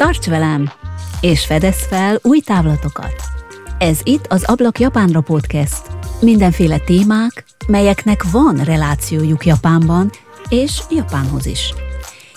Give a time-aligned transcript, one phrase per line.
[0.00, 0.70] Tarts velem,
[1.20, 3.14] és fedez fel új távlatokat!
[3.78, 5.82] Ez itt az Ablak Japánra podcast.
[6.20, 10.10] Mindenféle témák, melyeknek van relációjuk Japánban,
[10.48, 11.74] és Japánhoz is.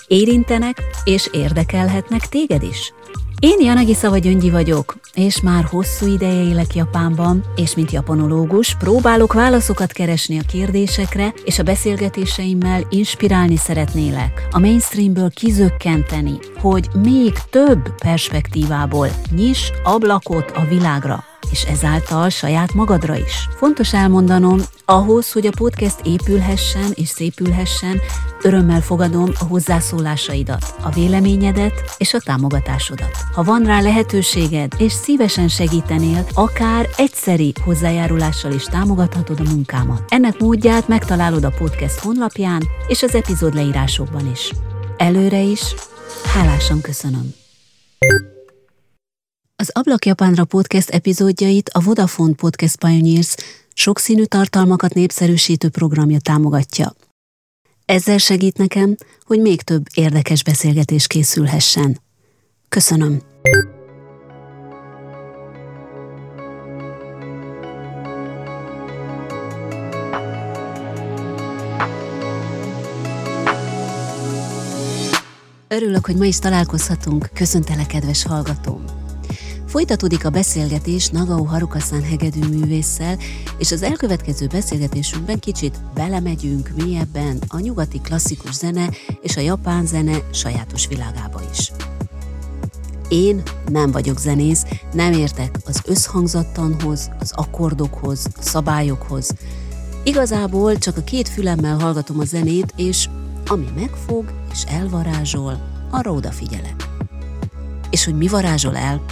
[0.06, 2.92] Érintenek és érdekelhetnek téged is.
[3.44, 9.32] Én Janagi Szava Gyöngyi vagyok, és már hosszú ideje élek Japánban, és mint japanológus próbálok
[9.32, 17.94] válaszokat keresni a kérdésekre, és a beszélgetéseimmel inspirálni szeretnélek, a mainstreamből kizökkenteni, hogy még több
[17.98, 23.48] perspektívából nyis ablakot a világra és ezáltal saját magadra is.
[23.56, 28.00] Fontos elmondanom, ahhoz, hogy a podcast épülhessen és szépülhessen,
[28.42, 33.16] örömmel fogadom a hozzászólásaidat, a véleményedet és a támogatásodat.
[33.34, 40.02] Ha van rá lehetőséged, és szívesen segítenél, akár egyszeri hozzájárulással is támogathatod a munkámat.
[40.08, 44.52] Ennek módját megtalálod a podcast honlapján és az epizód leírásokban is.
[44.96, 45.74] Előre is,
[46.34, 47.34] hálásan köszönöm.
[49.56, 53.34] Az Ablak Japánra podcast epizódjait a Vodafone Podcast Pioneers
[53.74, 56.94] sokszínű tartalmakat népszerűsítő programja támogatja.
[57.84, 62.00] Ezzel segít nekem, hogy még több érdekes beszélgetés készülhessen.
[62.68, 63.20] Köszönöm!
[75.68, 77.30] Örülök, hogy ma is találkozhatunk.
[77.34, 79.03] Köszöntelek, kedves hallgatóm!
[79.74, 83.18] Folytatódik a beszélgetés Nagao Harukaszán hegedűművésszel,
[83.58, 88.90] és az elkövetkező beszélgetésünkben kicsit belemegyünk mélyebben a nyugati klasszikus zene
[89.22, 91.72] és a japán zene sajátos világába is.
[93.08, 99.30] Én nem vagyok zenész, nem értek az összhangzattanhoz, az akkordokhoz, a szabályokhoz.
[100.04, 103.08] Igazából csak a két fülemmel hallgatom a zenét, és
[103.46, 106.88] ami megfog és elvarázsol, arra odafigyelek.
[107.90, 109.04] És hogy mi varázsol el,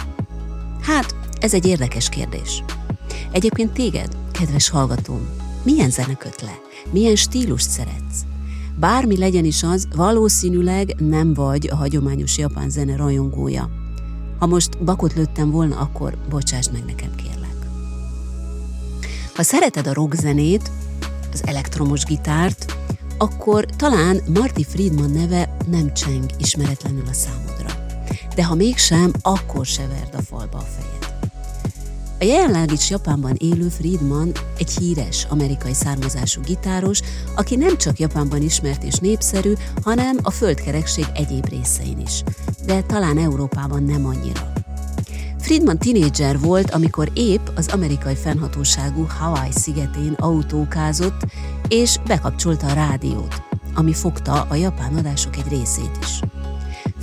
[0.83, 2.63] Hát, ez egy érdekes kérdés.
[3.31, 5.27] Egyébként téged, kedves hallgatóm,
[5.63, 6.59] milyen zene köt le?
[6.91, 8.21] Milyen stílust szeretsz?
[8.79, 13.69] Bármi legyen is az, valószínűleg nem vagy a hagyományos japán zene rajongója.
[14.39, 17.55] Ha most bakot lőttem volna, akkor bocsásd meg nekem, kérlek.
[19.35, 20.71] Ha szereted a rockzenét,
[21.33, 22.77] az elektromos gitárt,
[23.17, 27.82] akkor talán Marty Friedman neve nem cseng ismeretlenül a számodra
[28.35, 30.93] de ha mégsem, akkor se verd a falba a fejed.
[32.19, 37.01] A jelenleg is Japánban élő Friedman egy híres amerikai származású gitáros,
[37.35, 39.53] aki nem csak Japánban ismert és népszerű,
[39.83, 42.23] hanem a földkerekség egyéb részein is.
[42.65, 44.53] De talán Európában nem annyira.
[45.39, 51.25] Friedman tinédzser volt, amikor épp az amerikai fennhatóságú Hawaii szigetén autókázott,
[51.67, 53.41] és bekapcsolta a rádiót,
[53.73, 56.19] ami fogta a japán adások egy részét is.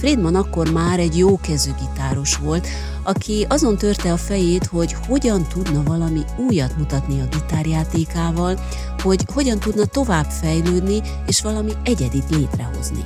[0.00, 2.66] Friedman akkor már egy jókezű gitáros volt,
[3.02, 8.58] aki azon törte a fejét, hogy hogyan tudna valami újat mutatni a gitárjátékával,
[9.02, 13.04] hogy hogyan tudna tovább fejlődni és valami egyedit létrehozni.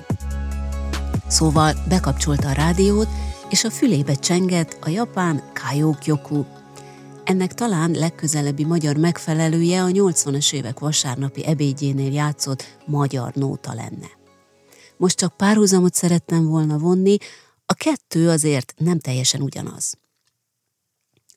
[1.26, 3.08] Szóval bekapcsolta a rádiót,
[3.48, 6.44] és a fülébe csengett a japán Kaiokyoku.
[7.24, 14.22] Ennek talán legközelebbi magyar megfelelője a 80-as évek vasárnapi ebédjénél játszott magyar nóta lenne.
[15.04, 17.16] Most csak párhuzamot szerettem volna vonni,
[17.66, 19.98] a kettő azért nem teljesen ugyanaz.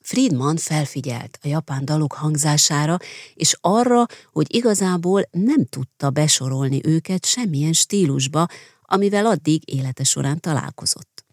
[0.02, 2.98] Friedman felfigyelt a japán dalok hangzására,
[3.34, 8.46] és arra, hogy igazából nem tudta besorolni őket semmilyen stílusba,
[8.82, 11.24] amivel addig élete során találkozott.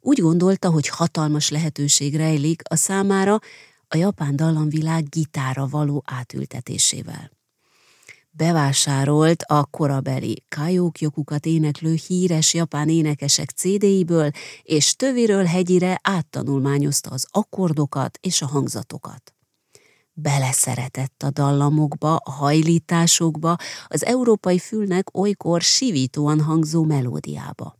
[0.00, 3.38] Úgy gondolta, hogy hatalmas lehetőség rejlik a számára
[3.88, 7.37] a japán dallamvilág gitára való átültetésével
[8.38, 14.30] bevásárolt a korabeli kajókjokukat éneklő híres japán énekesek CD-iből,
[14.62, 19.34] és töviről hegyire áttanulmányozta az akkordokat és a hangzatokat.
[20.12, 23.56] Beleszeretett a dallamokba, a hajlításokba,
[23.86, 27.76] az európai fülnek olykor sivítóan hangzó melódiába.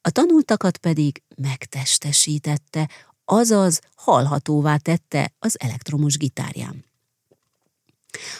[0.00, 2.88] A tanultakat pedig megtestesítette,
[3.24, 6.89] azaz hallhatóvá tette az elektromos gitárján.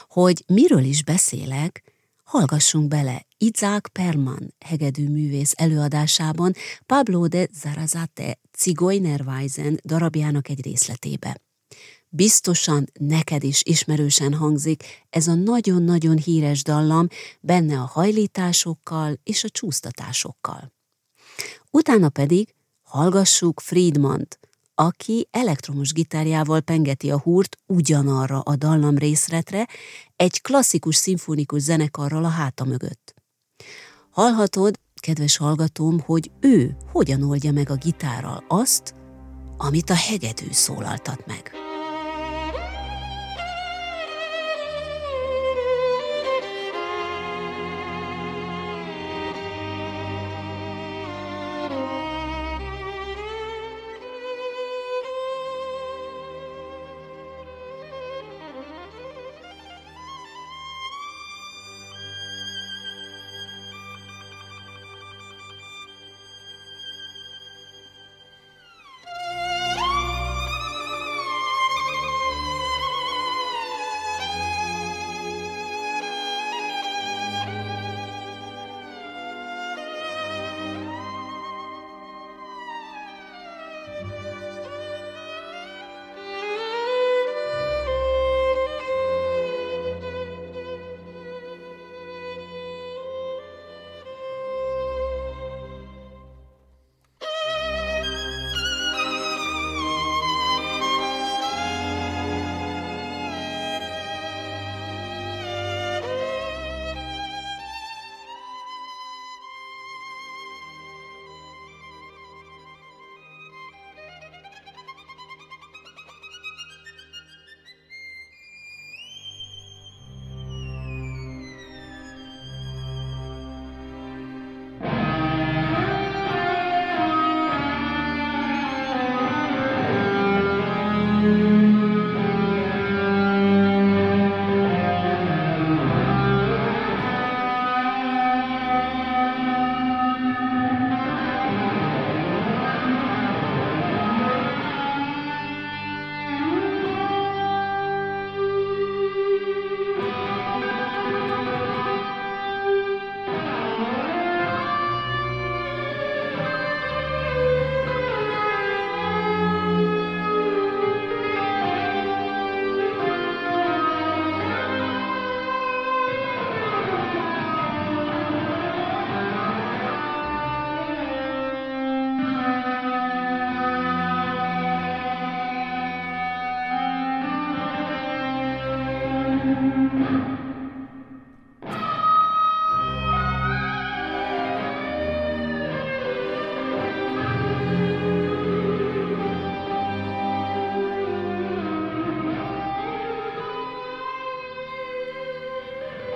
[0.09, 1.83] Hogy miről is beszélek,
[2.25, 6.53] hallgassunk bele Izák Perman hegedűművész előadásában
[6.87, 11.41] Pablo de Zarazate Zigeunerweisen darabjának egy részletébe.
[12.09, 17.07] Biztosan neked is ismerősen hangzik ez a nagyon-nagyon híres dallam,
[17.41, 20.73] benne a hajlításokkal és a csúsztatásokkal.
[21.71, 24.40] Utána pedig hallgassuk Friedmant,
[24.81, 29.69] aki elektromos gitárjával pengeti a húrt ugyanarra a dallam részletre,
[30.17, 33.15] egy klasszikus szimfonikus zenekarral a háta mögött.
[34.11, 38.95] Hallhatod, kedves hallgatóm, hogy ő hogyan oldja meg a gitárral azt,
[39.57, 41.51] amit a hegedű szólaltat meg.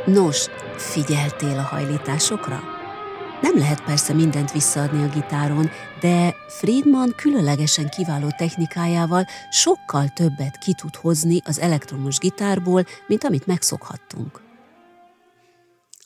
[0.07, 0.47] Nos,
[0.77, 2.63] figyeltél a hajlításokra?
[3.41, 5.71] Nem lehet persze mindent visszaadni a gitáron,
[6.01, 13.47] de Friedman különlegesen kiváló technikájával sokkal többet ki tud hozni az elektromos gitárból, mint amit
[13.47, 14.43] megszokhattunk.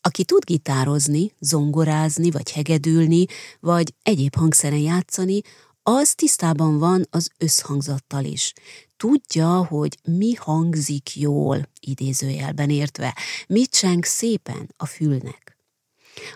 [0.01, 3.27] Aki tud gitározni, zongorázni, vagy hegedülni,
[3.61, 5.41] vagy egyéb hangszeren játszani,
[5.83, 8.53] az tisztában van az összhangzattal is.
[8.99, 13.17] Tudja, hogy mi hangzik jól, idézőjelben értve,
[13.49, 15.57] mit cseng szépen a fülnek.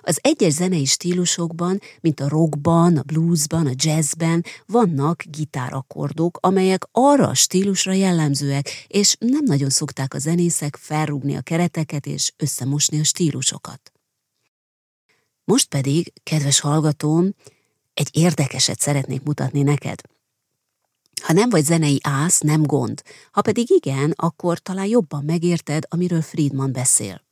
[0.03, 7.29] Az egyes zenei stílusokban, mint a rockban, a bluesban, a jazzben vannak gitárakordok, amelyek arra
[7.29, 13.05] a stílusra jellemzőek, és nem nagyon szokták a zenészek felrúgni a kereteket és összemosni a
[13.05, 13.93] stílusokat.
[15.45, 17.35] Most pedig, kedves hallgatóm,
[17.95, 20.01] egy érdekeset szeretnék mutatni neked.
[21.23, 23.03] Ha nem vagy zenei ász, nem gond.
[23.31, 27.23] Ha pedig igen, akkor talán jobban megérted, amiről Friedman beszél.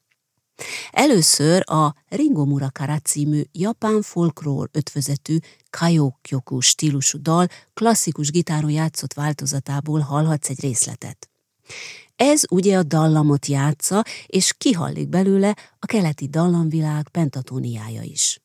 [0.91, 5.37] Először a Ringo Murakara című japán folklór ötvözetű
[5.71, 11.31] kajokyoku stílusú dal klasszikus gitáron játszott változatából hallhatsz egy részletet.
[12.17, 18.41] Ez ugye a dallamot játsza, és kihallik belőle a keleti dallamvilág pentatóniája is.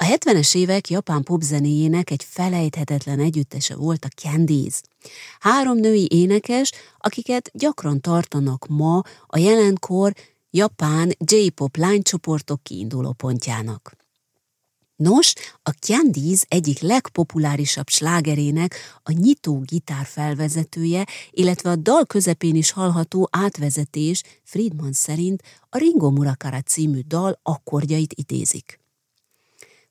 [0.00, 4.80] A 70-es évek japán popzenéjének egy felejthetetlen együttese volt a Candies.
[5.40, 10.12] Három női énekes, akiket gyakran tartanak ma a jelenkor
[10.50, 13.96] japán J-pop lánycsoportok kiinduló pontjának.
[14.96, 22.70] Nos, a Candies egyik legpopulárisabb slágerének a nyitó gitár felvezetője, illetve a dal közepén is
[22.70, 28.86] hallható átvezetés Friedman szerint a Ringo Murakara című dal akkordjait idézik.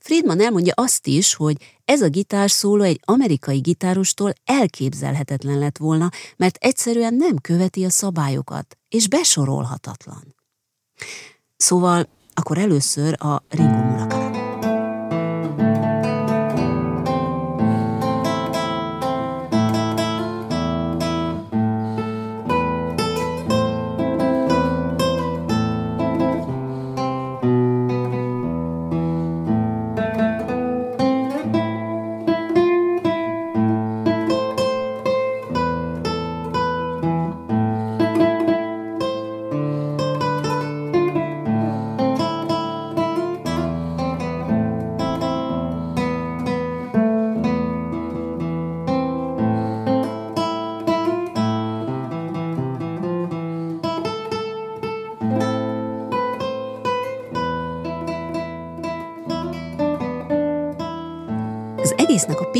[0.08, 6.56] Friedman elmondja azt is, hogy ez a gitárszóló egy amerikai gitárostól elképzelhetetlen lett volna, mert
[6.60, 10.36] egyszerűen nem követi a szabályokat, és besorolhatatlan.
[11.58, 14.26] Szóval akkor először a Ringo Murakami.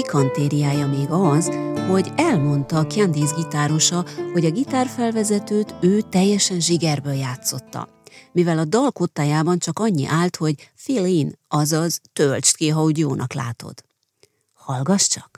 [0.08, 1.52] Pikantériája még az,
[1.90, 7.88] hogy elmondta a Candice gitárosa, hogy a gitárfelvezetőt ő teljesen zsigerből játszotta.
[8.32, 12.98] Mivel a dal kottájában csak annyi állt, hogy fill in, azaz töltsd ki, ha úgy
[12.98, 13.74] jónak látod.
[14.54, 15.37] Hallgass csak!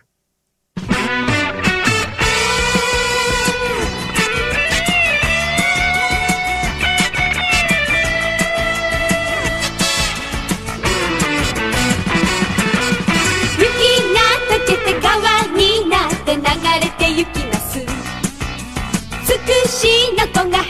[20.19, 20.68] の子が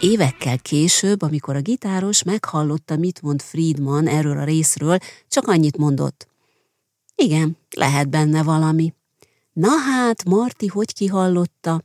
[0.00, 6.28] Évekkel később, amikor a gitáros meghallotta, mit mond Friedman erről a részről, csak annyit mondott.
[7.14, 8.94] Igen, lehet benne valami.
[9.52, 11.82] Na hát, Marti hogy kihallotta?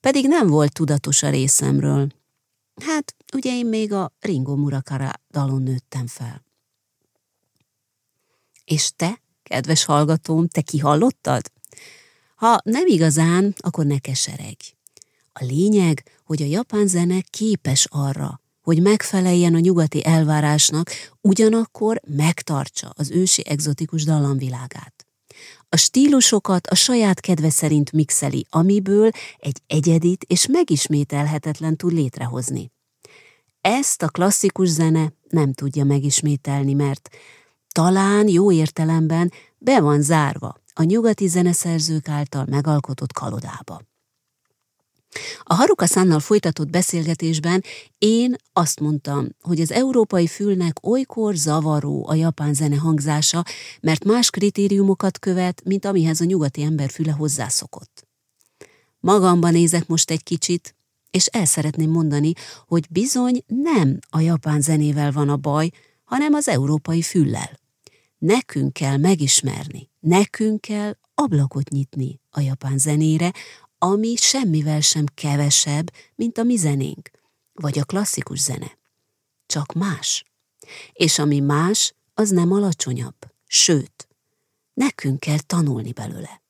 [0.00, 2.08] Pedig nem volt tudatos a részemről.
[2.80, 6.44] Hát, ugye én még a Ringo Murakara dalon nőttem fel.
[8.64, 11.50] És te, kedves hallgatóm, te kihallottad?
[12.34, 14.72] Ha nem igazán, akkor ne keseregj.
[15.32, 22.92] A lényeg, hogy a japán zene képes arra, hogy megfeleljen a nyugati elvárásnak, ugyanakkor megtartsa
[22.96, 24.97] az ősi egzotikus dallamvilágát.
[25.70, 32.70] A stílusokat a saját kedve szerint mixeli, amiből egy egyedit és megismételhetetlen tud létrehozni.
[33.60, 37.08] Ezt a klasszikus zene nem tudja megismételni, mert
[37.72, 43.80] talán jó értelemben be van zárva a nyugati zeneszerzők által megalkotott kalodába.
[45.42, 47.62] A Haruka Szánnal folytatott beszélgetésben
[47.98, 53.44] én azt mondtam, hogy az európai fülnek olykor zavaró a japán zene hangzása,
[53.80, 58.06] mert más kritériumokat követ, mint amihez a nyugati ember füle hozzászokott.
[59.00, 60.74] Magamban nézek most egy kicsit,
[61.10, 62.32] és el szeretném mondani,
[62.66, 65.70] hogy bizony nem a japán zenével van a baj,
[66.04, 67.58] hanem az európai füllel.
[68.18, 73.32] Nekünk kell megismerni, nekünk kell ablakot nyitni a japán zenére,
[73.78, 77.10] ami semmivel sem kevesebb, mint a mi zenénk,
[77.52, 78.78] vagy a klasszikus zene.
[79.46, 80.24] Csak más.
[80.92, 83.16] És ami más, az nem alacsonyabb,
[83.46, 84.08] sőt,
[84.74, 86.42] nekünk kell tanulni belőle.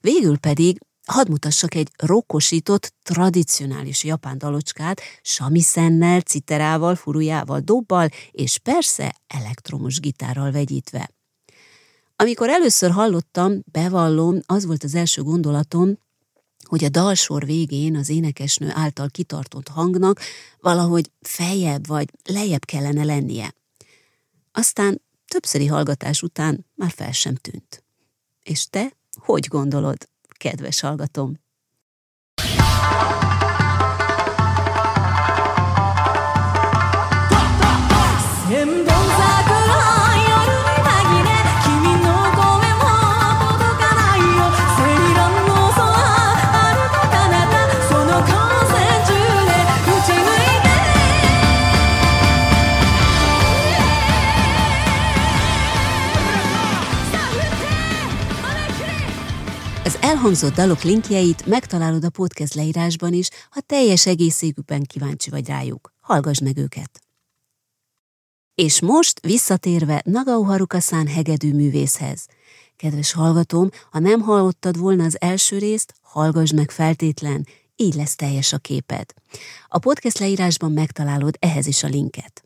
[0.00, 9.16] Végül pedig hadd mutassak egy rokkosított, tradicionális japán dalocskát, samisennel, citerával, furujával, dobbal, és persze
[9.26, 11.15] elektromos gitárral vegyítve.
[12.18, 15.98] Amikor először hallottam, bevallom, az volt az első gondolatom,
[16.64, 20.20] hogy a dalsor végén az énekesnő által kitartott hangnak
[20.60, 23.54] valahogy feljebb vagy lejjebb kellene lennie.
[24.52, 27.84] Aztán többszöri hallgatás után már fel sem tűnt.
[28.42, 30.08] És te hogy gondolod,
[30.38, 31.44] kedves hallgatom?
[60.26, 65.92] Elhangzott dalok linkjeit megtalálod a podcast leírásban is, ha teljes egészségükben kíváncsi vagy rájuk.
[66.00, 67.00] Hallgass meg őket!
[68.54, 72.26] És most visszatérve Nagao Harukaszán hegedű művészhez.
[72.76, 78.52] Kedves hallgatóm, ha nem hallottad volna az első részt, hallgass meg feltétlen, így lesz teljes
[78.52, 79.12] a képed.
[79.68, 82.42] A podcast leírásban megtalálod ehhez is a linket.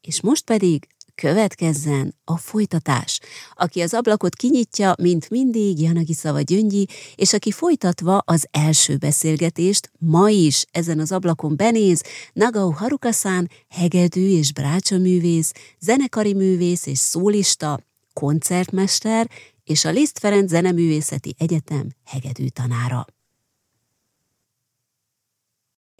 [0.00, 3.20] És most pedig Következzen a folytatás.
[3.54, 9.90] Aki az ablakot kinyitja, mint mindig, Janagi Szava Gyöngyi, és aki folytatva az első beszélgetést,
[9.98, 12.02] ma is ezen az ablakon benéz,
[12.32, 17.80] Nagao Harukaszán, hegedű és brácsaművész, zenekari művész és szólista,
[18.12, 19.30] koncertmester
[19.64, 23.06] és a Liszt Ferenc Zeneművészeti Egyetem hegedű tanára.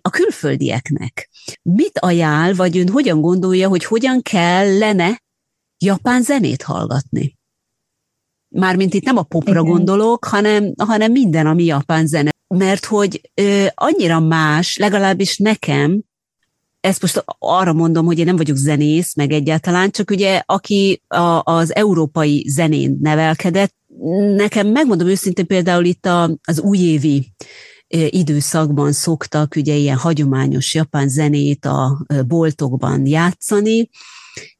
[0.07, 1.31] A külföldieknek
[1.63, 5.23] mit ajánl, vagy ön hogyan gondolja, hogy hogyan kellene
[5.79, 7.39] japán zenét hallgatni?
[8.49, 9.65] Mármint itt nem a popra Igen.
[9.65, 12.31] gondolok, hanem, hanem minden, ami japán zene.
[12.49, 16.03] Mert hogy ö, annyira más, legalábbis nekem,
[16.81, 21.43] ezt most arra mondom, hogy én nem vagyok zenész, meg egyáltalán, csak ugye aki a,
[21.45, 23.75] az európai zenén nevelkedett,
[24.37, 27.33] nekem megmondom őszintén például itt a, az újévi
[27.89, 33.91] időszakban szoktak ugye ilyen hagyományos japán zenét a boltokban játszani,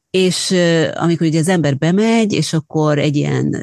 [0.09, 0.55] és
[0.93, 3.55] amikor ugye az ember bemegy, és akkor egy ilyen,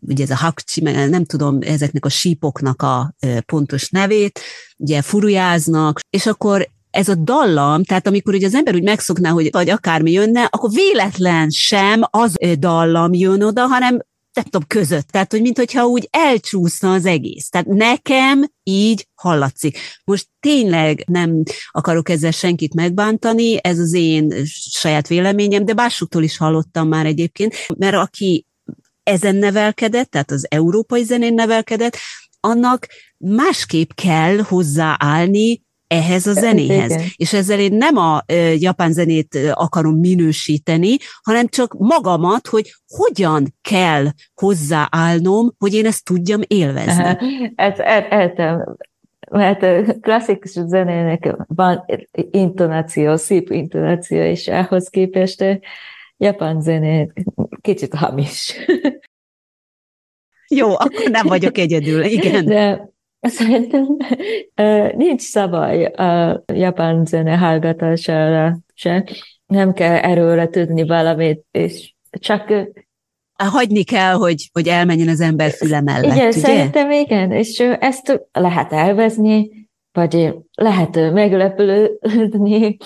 [0.00, 3.14] ugye ez a hakcsi, nem tudom ezeknek a sípoknak a
[3.46, 4.40] pontos nevét,
[4.76, 9.48] ugye furujáznak, és akkor ez a dallam, tehát amikor ugye az ember úgy megszokná, hogy
[9.52, 14.00] vagy akármi jönne, akkor véletlen sem az dallam jön oda, hanem
[14.36, 15.08] nem tudom, között.
[15.08, 17.48] Tehát, hogy mintha úgy elcsúszna az egész.
[17.48, 19.78] Tehát nekem így hallatszik.
[20.04, 26.36] Most tényleg nem akarok ezzel senkit megbántani, ez az én saját véleményem, de másoktól is
[26.36, 28.46] hallottam már egyébként, mert aki
[29.02, 31.96] ezen nevelkedett, tehát az európai zenén nevelkedett,
[32.40, 36.90] annak másképp kell hozzáállni ehhez a zenéhez.
[36.90, 37.06] Igen.
[37.16, 38.24] És ezzel én nem a
[38.56, 46.40] japán zenét akarom minősíteni, hanem csak magamat, hogy hogyan kell hozzáállnom, hogy én ezt tudjam
[46.46, 47.18] élvezni.
[47.54, 47.78] Ez,
[48.10, 48.76] értem.
[49.30, 51.84] Mert klasszikus zenének van
[52.30, 55.44] intonáció, szép intonáció, és ahhoz képest
[56.16, 57.12] japán zené
[57.60, 58.54] kicsit hamis.
[60.48, 62.44] Jó, akkor nem vagyok egyedül, igen.
[62.44, 62.90] De
[63.28, 63.96] Szerintem
[64.96, 69.08] nincs szabály a japán zene hallgatására se.
[69.46, 72.52] Nem kell erőre tudni valamit, és csak
[73.44, 76.38] hagyni kell, hogy, hogy elmenjen az ember füle mellett, Igen, ugye?
[76.38, 79.50] szerintem igen, és ezt lehet elvezni,
[79.92, 82.76] vagy lehet meglepődni,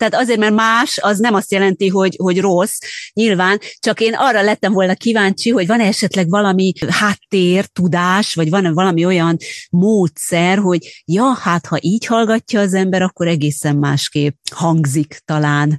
[0.00, 2.78] tehát azért, mert más, az nem azt jelenti, hogy, hogy rossz,
[3.12, 8.74] nyilván, csak én arra lettem volna kíváncsi, hogy van esetleg valami háttér, tudás, vagy van
[8.74, 9.36] valami olyan
[9.70, 15.78] módszer, hogy ja, hát ha így hallgatja az ember, akkor egészen másképp hangzik talán.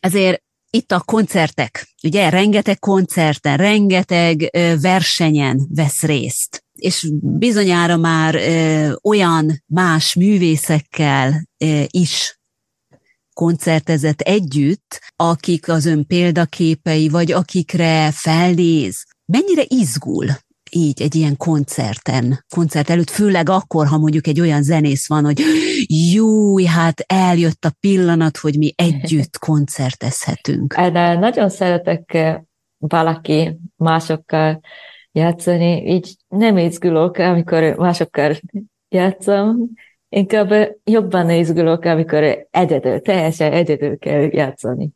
[0.00, 4.50] Ezért itt a koncertek, ugye rengeteg koncerten, rengeteg
[4.80, 12.35] versenyen vesz részt és bizonyára már ö, olyan más művészekkel ö, is
[13.36, 19.04] koncertezett együtt, akik az ön példaképei, vagy akikre felnéz.
[19.32, 20.26] Mennyire izgul
[20.70, 25.40] így egy ilyen koncerten, koncert előtt, főleg akkor, ha mondjuk egy olyan zenész van, hogy
[26.12, 30.74] jó, hát eljött a pillanat, hogy mi együtt koncertezhetünk.
[30.74, 32.36] De nagyon szeretek eh,
[32.78, 34.60] valaki másokkal
[35.12, 38.36] játszani, így nem izgulok, amikor másokkal
[38.88, 39.56] játszom,
[40.16, 44.90] Inkább jobban izgulok, amikor egyedül, teljesen egyedül kell játszani.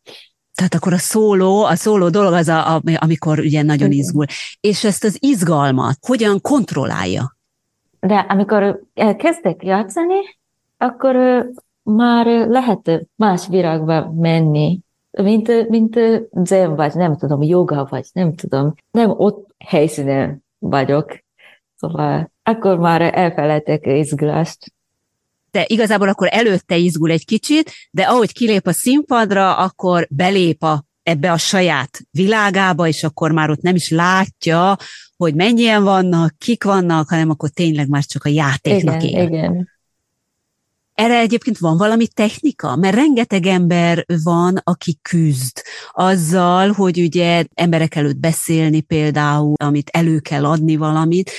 [0.55, 4.25] Tehát akkor a szóló, a szóló dolog az, a, amikor ugye nagyon izgul.
[4.61, 7.37] És ezt az izgalmat hogyan kontrollálja?
[8.01, 8.81] De amikor
[9.17, 10.19] kezdek játszani,
[10.77, 11.47] akkor
[11.83, 14.81] már lehet más virágba menni,
[15.11, 15.99] mint, mint
[16.31, 18.75] zen vagy, nem tudom, joga vagy, nem tudom.
[18.91, 21.19] Nem ott helyszínen vagyok.
[21.77, 24.73] Szóval akkor már elfelejtek izgulást
[25.51, 30.85] de igazából akkor előtte izgul egy kicsit, de ahogy kilép a színpadra, akkor belép a,
[31.03, 34.77] ebbe a saját világába, és akkor már ott nem is látja,
[35.17, 39.27] hogy mennyien vannak, kik vannak, hanem akkor tényleg már csak a játéknak igen, él.
[39.27, 39.69] Igen.
[40.95, 42.77] Erre egyébként van valami technika?
[42.77, 50.19] Mert rengeteg ember van, aki küzd azzal, hogy ugye emberek előtt beszélni például, amit elő
[50.19, 51.31] kell adni valamit,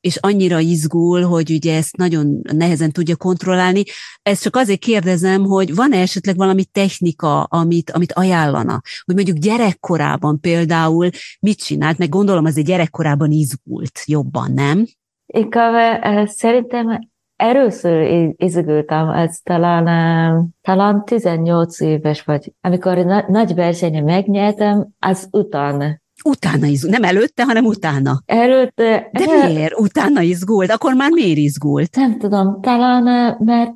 [0.00, 3.82] és annyira izgul, hogy ugye ezt nagyon nehezen tudja kontrollálni.
[4.22, 8.80] Ezt csak azért kérdezem, hogy van-e esetleg valami technika, amit, amit ajánlana?
[9.04, 11.08] Hogy mondjuk gyerekkorában például
[11.40, 14.86] mit csinált, meg gondolom azért gyerekkorában izgult jobban, nem?
[15.26, 17.09] Inkább eh, szerintem
[17.40, 22.52] Először izgultam, ez talán, talán 18 éves vagy.
[22.60, 22.98] Amikor
[23.28, 28.22] nagy versenyen megnyertem, az után Utána izgult, nem előtte, hanem utána.
[28.26, 29.08] Előtte.
[29.12, 29.52] De el...
[29.52, 29.78] miért?
[29.78, 30.70] Utána izgult?
[30.70, 31.96] Akkor már miért izgult?
[31.96, 33.72] Nem tudom, talán, mert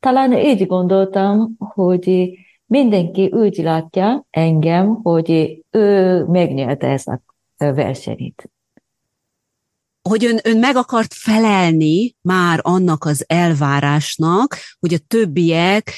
[0.00, 2.28] talán így gondoltam, hogy
[2.66, 7.20] mindenki úgy látja engem, hogy ő megnyerte ezt a
[7.56, 8.50] versenyt.
[10.08, 15.92] Hogy ön, ön meg akart felelni már annak az elvárásnak, hogy a többiek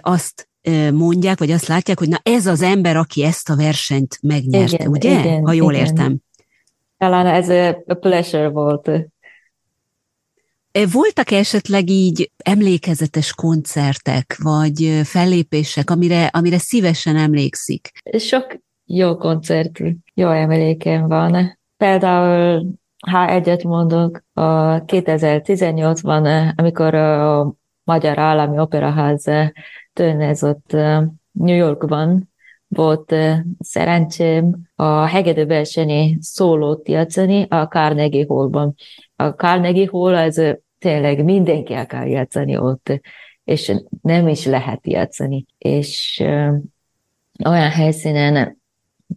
[0.00, 0.48] azt
[0.92, 4.88] mondják, vagy azt látják, hogy na ez az ember, aki ezt a versenyt megnyerte, igen,
[4.88, 5.18] ugye?
[5.18, 5.86] Igen, ha jól igen.
[5.86, 6.18] értem.
[6.98, 7.48] talán ez
[7.86, 8.90] a pleasure volt.
[10.92, 17.90] Voltak esetleg így emlékezetes koncertek, vagy fellépések, amire, amire szívesen emlékszik?
[18.18, 19.80] Sok jó koncert,
[20.14, 21.58] jó emlékem van.
[21.76, 22.66] Például,
[23.06, 29.24] ha egyet mondok, a 2018-ban, amikor a Magyar Állami Operaház
[29.92, 30.72] turnézott
[31.30, 32.30] New Yorkban,
[32.68, 33.14] volt
[33.58, 38.74] szerencsém a hegedű versenyi szólót játszani a Carnegie Hallban.
[39.16, 43.00] A Carnegie Hall az tényleg mindenki akar játszani ott,
[43.44, 45.46] és nem is lehet játszani.
[45.58, 46.22] És
[47.44, 48.60] olyan helyszínen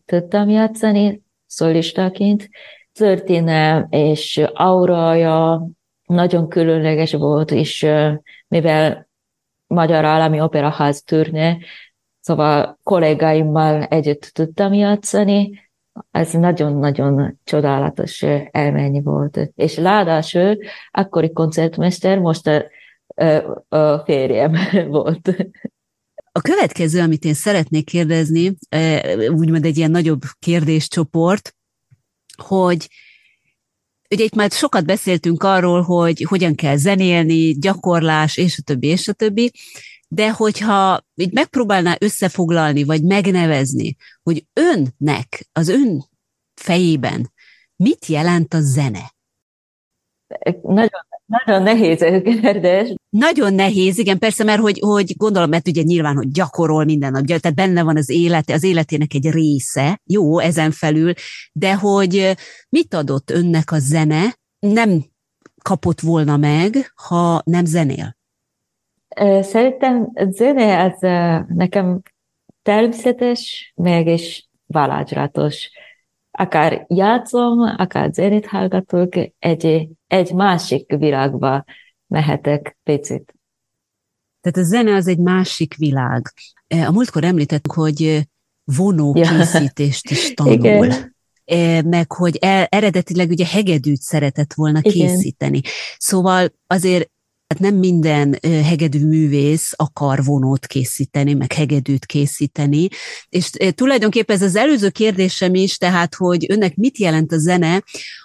[0.06, 2.50] tudtam játszani szólistaként.
[2.93, 5.67] Történelm és auraja
[6.06, 7.88] nagyon különleges volt, és
[8.47, 9.10] mivel
[9.67, 11.58] Magyar Állami Operaház turné,
[12.19, 15.69] szóval kollégáimmal együtt tudtam játszani,
[16.12, 19.51] ez nagyon-nagyon csodálatos elmenni volt.
[19.56, 20.58] És ráadásul
[20.91, 22.65] akkori koncertmester most a,
[23.77, 24.58] a férjem
[24.89, 25.36] volt.
[26.32, 28.56] A következő, amit én szeretnék kérdezni,
[29.30, 31.56] úgymond egy ilyen nagyobb kérdéscsoport,
[32.41, 32.89] hogy
[34.10, 39.08] ugye itt már sokat beszéltünk arról, hogy hogyan kell zenélni, gyakorlás, és a többi, és
[39.08, 39.51] a többi,
[40.08, 46.06] de hogyha így megpróbálná összefoglalni, vagy megnevezni, hogy önnek, az ön
[46.54, 47.32] fejében
[47.75, 49.13] mit jelent a zene?
[50.62, 50.89] Nagyon,
[51.46, 52.94] nagyon nehéz kérdés.
[53.10, 57.26] Nagyon nehéz, igen, persze, mert hogy, hogy gondolom, mert ugye nyilván, hogy gyakorol minden nap,
[57.26, 61.13] tehát benne van az élete, az életének egy része, jó, ezen felül,
[61.52, 62.38] de hogy
[62.70, 65.04] mit adott önnek a zene, nem
[65.63, 68.15] kapott volna meg, ha nem zenél?
[69.41, 71.00] Szerintem a zene az
[71.48, 72.02] nekem
[72.62, 75.70] természetes, meg is varázslatos.
[76.32, 81.63] Akár játszom, akár zenét hallgatok, egy, egy másik világba
[82.08, 83.36] mehetek picit.
[84.41, 86.34] Tehát a zene az egy másik világ.
[86.67, 88.28] A múltkor említettük, hogy
[88.63, 90.54] vonókészítést is tanul.
[90.54, 91.12] Igen
[91.86, 92.38] meg hogy
[92.70, 95.08] eredetileg ugye hegedűt szeretett volna Igen.
[95.08, 95.62] készíteni.
[95.98, 97.12] Szóval azért
[97.52, 102.88] Hát nem minden hegedű művész akar vonót készíteni, meg hegedűt készíteni,
[103.30, 107.84] és tulajdonképpen ez az előző kérdésem is, tehát, hogy önnek mit jelent a zene,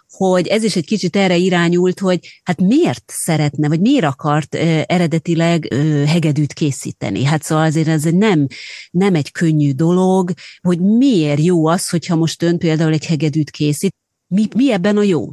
[0.09, 4.55] hogy ez is egy kicsit erre irányult, hogy hát miért szeretne, vagy miért akart
[4.87, 5.73] eredetileg
[6.07, 7.25] hegedűt készíteni.
[7.25, 8.47] Hát szóval azért ez nem,
[8.91, 13.95] nem egy könnyű dolog, hogy miért jó az, hogyha most ön például egy hegedűt készít,
[14.35, 15.29] mi, mi ebben a jó?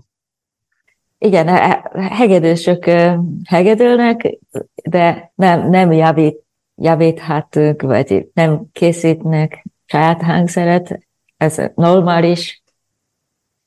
[1.24, 1.48] Igen,
[1.94, 2.86] hegedősök
[3.50, 4.38] hegedülnek,
[4.84, 6.44] de nem, nem javít,
[6.76, 11.00] javíthatunk, vagy nem készítnek saját hangszeret,
[11.38, 12.64] ez normális,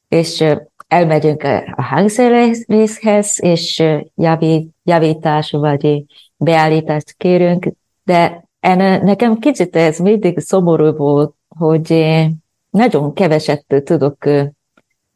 [0.09, 0.45] és
[0.88, 1.42] elmegyünk
[1.77, 3.83] a hangszerészhez, és
[4.14, 6.05] javít, javítás vagy
[6.37, 7.69] beállítást kérünk,
[8.05, 12.16] de en, nekem kicsit ez mindig szomorú volt, hogy
[12.71, 14.25] nagyon keveset tudok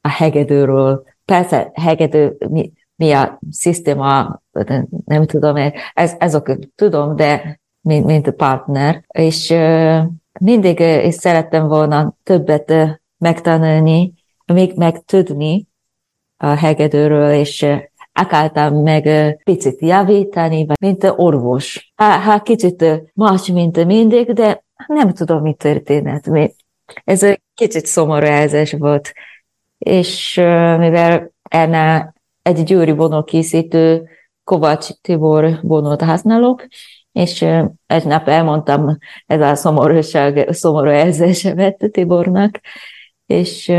[0.00, 4.40] a hegedőről, persze hegedő, mi, mi a szisztéma,
[5.04, 5.56] nem tudom,
[5.94, 9.54] ez, ezok tudom, de mint, mint partner, és
[10.40, 12.72] mindig is szerettem volna többet
[13.18, 14.12] megtanulni,
[14.46, 15.66] még megtudni
[16.36, 17.66] a hegedőről, és
[18.12, 19.08] akartam meg
[19.44, 21.92] picit javítani, mint orvos.
[21.96, 26.30] Hát, hát kicsit más, mint mindig, de nem tudom, mi történet.
[27.04, 28.26] Ez egy kicsit szomorú
[28.78, 29.12] volt
[29.80, 30.34] és
[30.78, 34.08] mivel enne egy győri vonókészítő
[34.44, 36.66] Kovács Tibor vonót használok,
[37.12, 37.42] és
[37.86, 42.60] egy nap elmondtam ez a szomorúság, szomorú érzésemet Tibornak,
[43.26, 43.72] és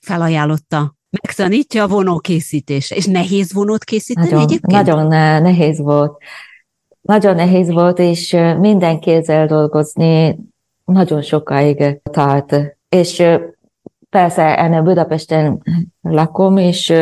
[0.00, 0.94] felajánlotta.
[1.22, 2.90] Megtanítja a vonókészítés.
[2.90, 4.86] És nehéz vonót készíteni nagyon, egyébként?
[4.86, 5.06] Nagyon
[5.42, 6.22] nehéz volt.
[7.00, 10.38] Nagyon nehéz volt, és minden kézzel dolgozni
[10.84, 12.76] nagyon sokáig tart.
[12.88, 13.22] És
[14.10, 15.62] persze ennél Budapesten
[16.00, 16.94] lakom, és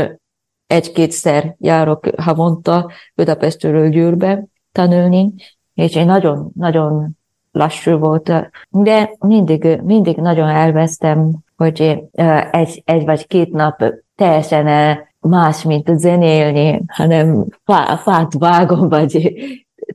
[0.67, 5.35] egy-kétszer járok havonta Budapestről Győrbe tanulni,
[5.75, 7.17] és én nagyon, nagyon
[7.53, 8.33] lassú volt,
[8.71, 12.07] de mindig, mindig nagyon elvesztem, hogy
[12.51, 19.33] egy, egy vagy két nap teljesen más, mint zenélni, hanem fá, fát vágom, vagy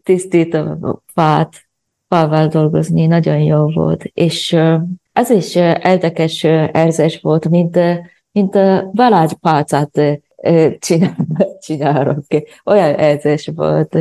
[0.04, 1.67] tisztítom fát,
[2.08, 4.04] fával dolgozni, nagyon jó volt.
[4.04, 4.58] És
[5.13, 7.80] ez is érdekes érzés volt, mint,
[8.32, 8.54] mint
[8.91, 10.02] varázspálcát
[10.80, 11.15] csinál,
[11.65, 12.26] csinálok.
[12.65, 13.97] Olyan érzés volt.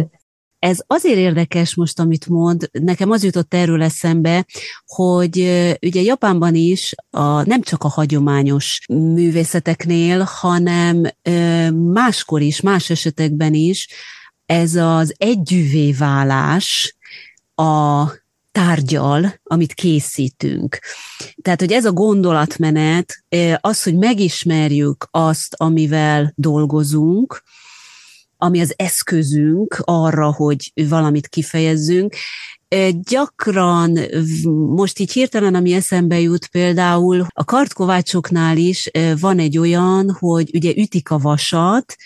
[0.58, 4.46] ez azért érdekes most, amit mond, nekem az jutott erről eszembe,
[4.86, 5.38] hogy
[5.82, 11.02] ugye Japánban is a, nem csak a hagyományos művészeteknél, hanem
[11.92, 13.88] máskor is, más esetekben is
[14.46, 16.96] ez az együvé válás
[17.54, 18.04] a
[18.52, 20.78] tárgyal, amit készítünk.
[21.42, 23.24] Tehát, hogy ez a gondolatmenet,
[23.60, 27.42] az, hogy megismerjük azt, amivel dolgozunk,
[28.36, 32.14] ami az eszközünk arra, hogy valamit kifejezzünk.
[32.90, 33.98] Gyakran,
[34.50, 40.72] most így hirtelen, ami eszembe jut például, a kartkovácsoknál is van egy olyan, hogy ugye
[40.76, 41.96] ütik a vasat,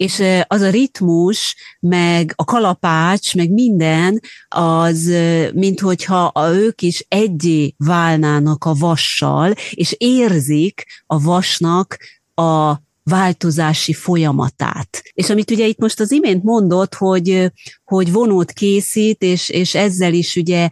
[0.00, 5.12] és az a ritmus, meg a kalapács, meg minden, az,
[5.52, 11.98] mint hogyha ők is egyé válnának a vassal, és érzik a vasnak
[12.34, 12.74] a
[13.10, 15.02] változási folyamatát.
[15.12, 17.52] És amit ugye itt most az imént mondott, hogy,
[17.84, 20.68] hogy vonót készít, és, és ezzel is ugye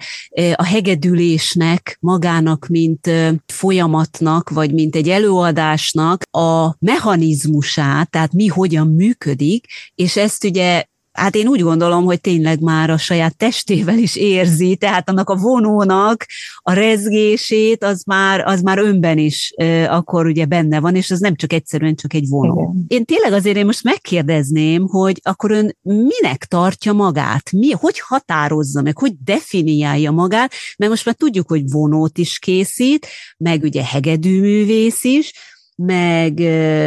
[0.54, 3.10] a hegedülésnek, magának, mint
[3.46, 10.84] folyamatnak, vagy mint egy előadásnak a mechanizmusát, tehát mi hogyan működik, és ezt ugye
[11.18, 15.36] hát én úgy gondolom, hogy tényleg már a saját testével is érzi, tehát annak a
[15.36, 16.26] vonónak
[16.56, 21.20] a rezgését, az már, az már önben is e, akkor ugye benne van, és az
[21.20, 22.60] nem csak egyszerűen csak egy vonó.
[22.60, 22.84] Igen.
[22.88, 27.52] Én tényleg azért én most megkérdezném, hogy akkor ön minek tartja magát?
[27.52, 33.06] Mi, hogy határozza meg, hogy definiálja magát, mert most már tudjuk, hogy vonót is készít,
[33.36, 35.32] meg ugye hegedűművész is,
[35.82, 36.34] meg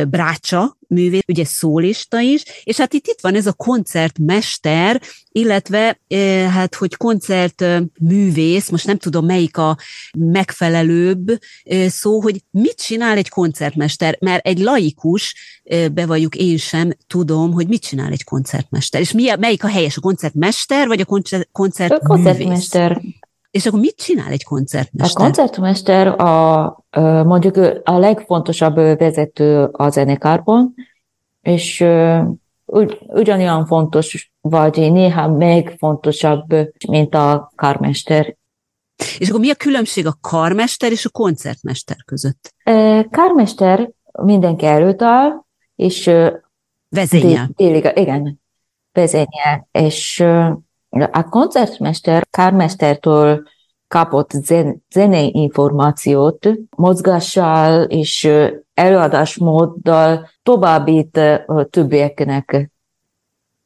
[0.09, 5.01] Brácsa művész, ugye szólista is, és hát itt, itt van ez a koncertmester,
[5.31, 5.99] illetve
[6.49, 9.77] hát, hogy koncertművész, most nem tudom melyik a
[10.17, 11.39] megfelelőbb
[11.87, 15.35] szó, hogy mit csinál egy koncertmester, mert egy laikus,
[15.93, 20.01] bevalljuk én sem tudom, hogy mit csinál egy koncertmester, és mi, melyik a helyes, a
[20.01, 22.03] koncertmester, vagy a koncert, koncertművész?
[22.03, 23.01] A koncertmester
[23.51, 25.21] és akkor mit csinál egy koncertmester?
[25.21, 26.85] A koncertmester a,
[27.23, 30.73] mondjuk a legfontosabb vezető a zenekárban,
[31.41, 31.85] és
[32.65, 36.53] ugy, ugyanolyan fontos, vagy néha még fontosabb,
[36.87, 38.35] mint a karmester.
[39.17, 42.53] És akkor mi a különbség a karmester és a koncertmester között?
[43.09, 45.31] Karmester mindenki előtt áll,
[45.75, 46.11] és
[46.89, 47.49] vezényel.
[47.55, 48.41] igen,
[48.91, 50.23] vezényel, és
[50.91, 53.47] a koncertmester kármestertől
[53.87, 58.29] kapott zen, zenei információt, mozgással és
[58.73, 61.19] előadásmóddal továbbít
[61.69, 62.71] többieknek.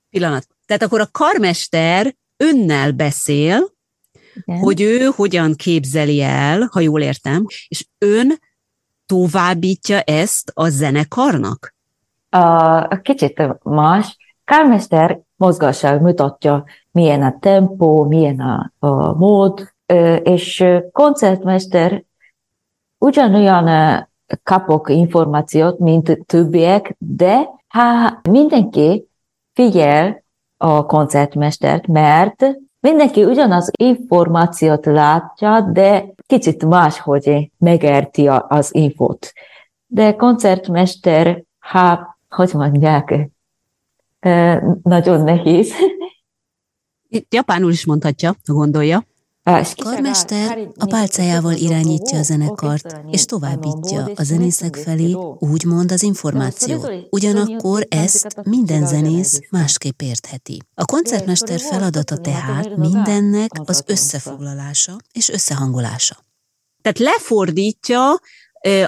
[0.10, 0.48] Pillanat.
[0.66, 3.74] Tehát akkor a karmester önnel beszél,
[4.34, 4.60] Igen.
[4.60, 8.40] hogy ő hogyan képzeli el, ha jól értem, és ön
[9.06, 11.76] továbbítja ezt a zenekarnak?
[12.30, 14.18] A, kicsit más.
[14.44, 19.74] Kármester mozgással mutatja, milyen a tempó, milyen a, a mód,
[20.24, 22.04] és koncertmester
[22.98, 24.08] ugyanolyan
[24.44, 29.08] kapok információt, mint többiek, de ha mindenki
[29.54, 30.24] figyel
[30.58, 32.46] a koncertmestert, mert
[32.80, 39.34] mindenki ugyanaz információt látja, de kicsit máshogy megérti az infót.
[39.86, 43.30] De koncertmester, ha, hogy mondják,
[44.84, 45.72] nagyon nehéz.
[47.08, 49.06] Itt japánul is mondhatja, ha gondolja.
[49.48, 56.92] A karmester a pálcájával irányítja a zenekart, és továbbítja a zenészek felé úgymond az információt.
[57.10, 60.62] Ugyanakkor ezt minden zenész másképp értheti.
[60.74, 66.16] A koncertmester feladata tehát mindennek az összefoglalása és összehangolása.
[66.82, 68.20] Tehát lefordítja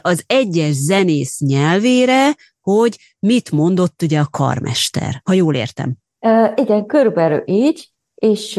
[0.02, 2.36] az egyes zenész nyelvére,
[2.74, 5.96] hogy mit mondott ugye a karmester, ha jól értem.
[6.56, 8.56] igen, körülbelül így, és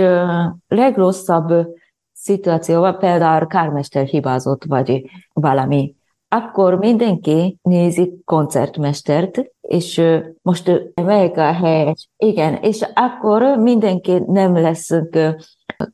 [0.69, 1.67] legrosszabb
[2.13, 5.95] szituációban például kármester hibázott, vagy valami.
[6.29, 10.03] Akkor mindenki nézi koncertmestert, és
[10.43, 12.09] most melyik a helyes.
[12.17, 14.89] Igen, és akkor mindenki nem lesz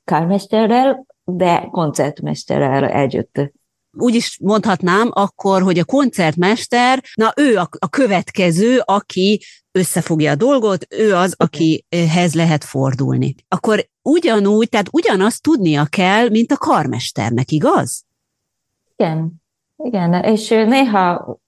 [0.04, 3.52] kármesterrel, de koncertmesterrel együtt
[3.96, 9.40] úgy is mondhatnám akkor, hogy a koncertmester, na ő a, a következő, aki
[9.72, 13.34] összefogja a dolgot, ő az, akihez lehet fordulni.
[13.48, 18.04] Akkor ugyanúgy, tehát ugyanazt tudnia kell, mint a karmesternek, igaz?
[18.96, 19.42] Igen,
[19.76, 21.38] igen, és néha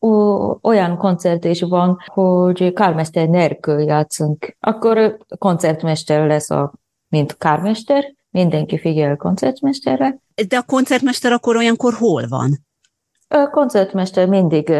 [0.63, 4.57] olyan koncert is van, hogy karmester nélkül játszunk.
[4.61, 6.73] Akkor koncertmester lesz, a,
[7.09, 10.19] mint karmester, mindenki figyel a koncertmesterre.
[10.49, 12.67] De a koncertmester akkor olyankor hol van?
[13.29, 14.73] A koncertmester mindig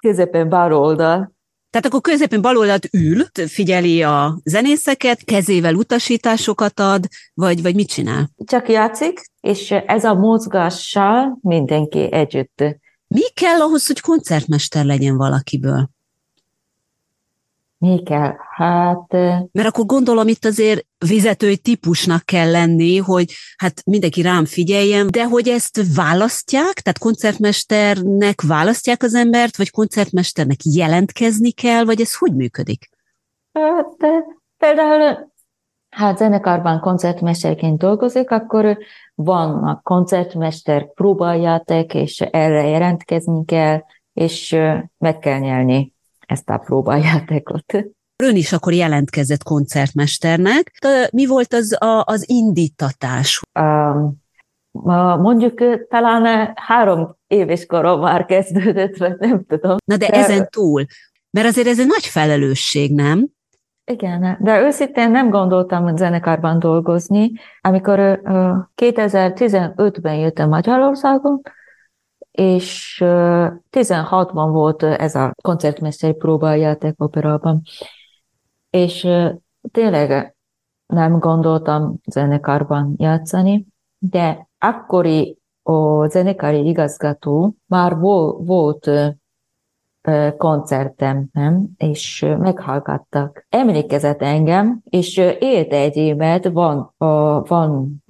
[0.00, 1.32] középen bal oldal,
[1.70, 7.88] Tehát akkor középen bal oldalt ül, figyeli a zenészeket, kezével utasításokat ad, vagy, vagy mit
[7.88, 8.30] csinál?
[8.44, 12.64] Csak játszik, és ez a mozgással mindenki együtt.
[13.06, 15.90] Mi kell ahhoz, hogy koncertmester legyen valakiből?
[17.82, 18.34] Mi kell?
[18.50, 19.12] Hát...
[19.52, 25.24] Mert akkor gondolom itt azért vezetői típusnak kell lenni, hogy hát mindenki rám figyeljen, de
[25.24, 32.34] hogy ezt választják, tehát koncertmesternek választják az embert, vagy koncertmesternek jelentkezni kell, vagy ez hogy
[32.34, 32.88] működik?
[33.52, 33.96] Hát
[34.58, 35.32] például
[35.88, 38.78] hát zenekarban koncertmesterként dolgozik, akkor
[39.14, 43.80] van a koncertmester próbáljáték, és erre jelentkezni kell,
[44.12, 44.56] és
[44.98, 45.91] meg kell nyelni
[46.32, 47.72] ezt a próbáljátékot.
[48.16, 50.72] Ön is akkor jelentkezett koncertmesternek.
[50.80, 53.40] De mi volt az a, az indítatás?
[53.60, 54.20] Um,
[55.20, 59.76] mondjuk talán három éves korom már kezdődött, vagy nem tudom.
[59.84, 60.84] Na de, de ezen túl,
[61.30, 63.28] mert azért ez egy nagy felelősség, nem?
[63.84, 67.32] Igen, de őszintén nem gondoltam zenekarban dolgozni.
[67.60, 71.40] Amikor uh, 2015-ben jöttem Magyarországon,
[72.32, 73.00] és
[73.70, 77.62] 16-ban volt ez a koncertmesteri próbajáték operában,
[78.70, 79.08] és
[79.70, 80.36] tényleg
[80.86, 83.66] nem gondoltam zenekarban játszani,
[83.98, 87.96] de akkori a zenekari igazgató már
[88.38, 88.90] volt
[90.36, 91.66] koncertem, nem?
[91.76, 93.46] és meghallgattak.
[93.48, 96.94] Emlékezett engem, és élt egy évet, van,
[97.48, 98.02] van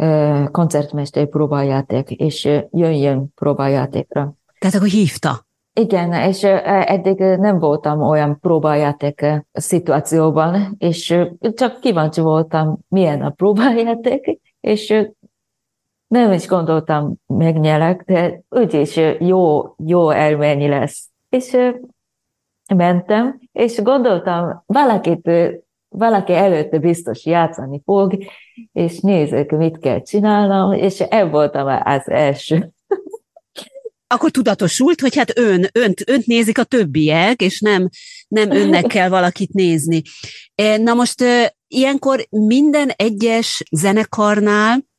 [0.50, 4.34] koncertmester próbáljáték, és jöjjön próbáljátékra.
[4.58, 5.46] Tehát akkor hívta?
[5.74, 11.18] Igen, és eddig nem voltam olyan próbáljáték szituációban, és
[11.54, 14.94] csak kíváncsi voltam, milyen a próbáljáték, és
[16.06, 21.56] nem is gondoltam, megnyelek, de úgyis jó, jó elmenni lesz és
[22.74, 25.30] mentem, és gondoltam, valakit,
[25.88, 28.16] valaki előtte biztos játszani fog,
[28.72, 32.72] és nézzük, mit kell csinálnom, és e voltam az első.
[34.06, 37.88] Akkor tudatosult, hogy hát ön, önt, önt nézik a többiek, és nem,
[38.28, 40.02] nem önnek kell valakit nézni.
[40.76, 41.24] Na most
[41.66, 44.90] ilyenkor minden egyes zenekarnál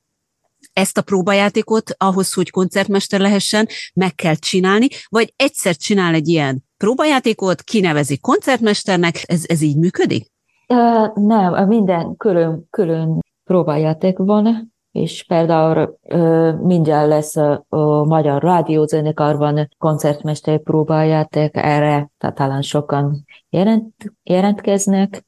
[0.73, 6.63] ezt a próbajátékot ahhoz, hogy koncertmester lehessen, meg kell csinálni, vagy egyszer csinál egy ilyen
[6.77, 10.31] próbajátékot, kinevezik koncertmesternek, ez, ez így működik?
[10.67, 17.65] Uh, nem, minden külön, külön próbajáték van, és például uh, mindjárt lesz a,
[18.03, 25.25] Magyar Rádiózenekarban koncertmester próbajáték, erre tehát talán sokan jelent, jelentkeznek,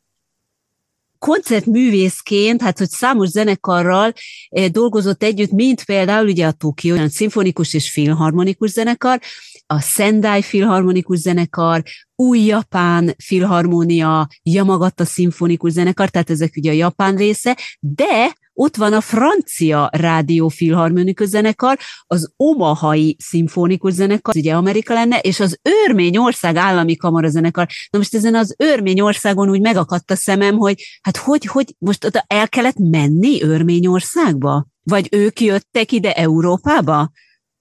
[1.25, 4.13] koncertművészként, hát hogy számos zenekarral
[4.49, 9.19] eh, dolgozott együtt, mint például ugye a Tokyo olyan szimfonikus és filharmonikus zenekar,
[9.67, 11.83] a Sendai filharmonikus zenekar,
[12.15, 18.93] új japán filharmónia, Yamagata szimfonikus zenekar, tehát ezek ugye a japán része, de ott van
[18.93, 26.95] a francia rádiófilharmonikus zenekar, az Omahai szimfonikus zenekar, ugye Amerika lenne, és az Örményország állami
[26.95, 27.67] kamarazenekar.
[27.89, 32.23] Na most ezen az Örményországon úgy megakadt a szemem, hogy hát hogy, hogy most oda
[32.27, 34.65] el kellett menni Örményországba?
[34.83, 37.11] Vagy ők jöttek ide Európába?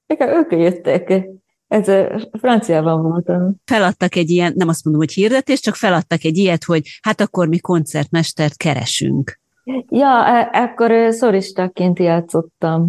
[0.07, 1.25] Igen, ők jöttek.
[1.69, 1.85] Ez
[2.41, 3.55] franciában voltam.
[3.65, 7.49] Feladtak egy ilyen, nem azt mondom, hogy hirdetés, csak feladtak egy ilyet, hogy hát akkor
[7.49, 9.43] mi koncertmestert keresünk.
[9.89, 12.87] Ja, e- ekkor szoristaként játszottam.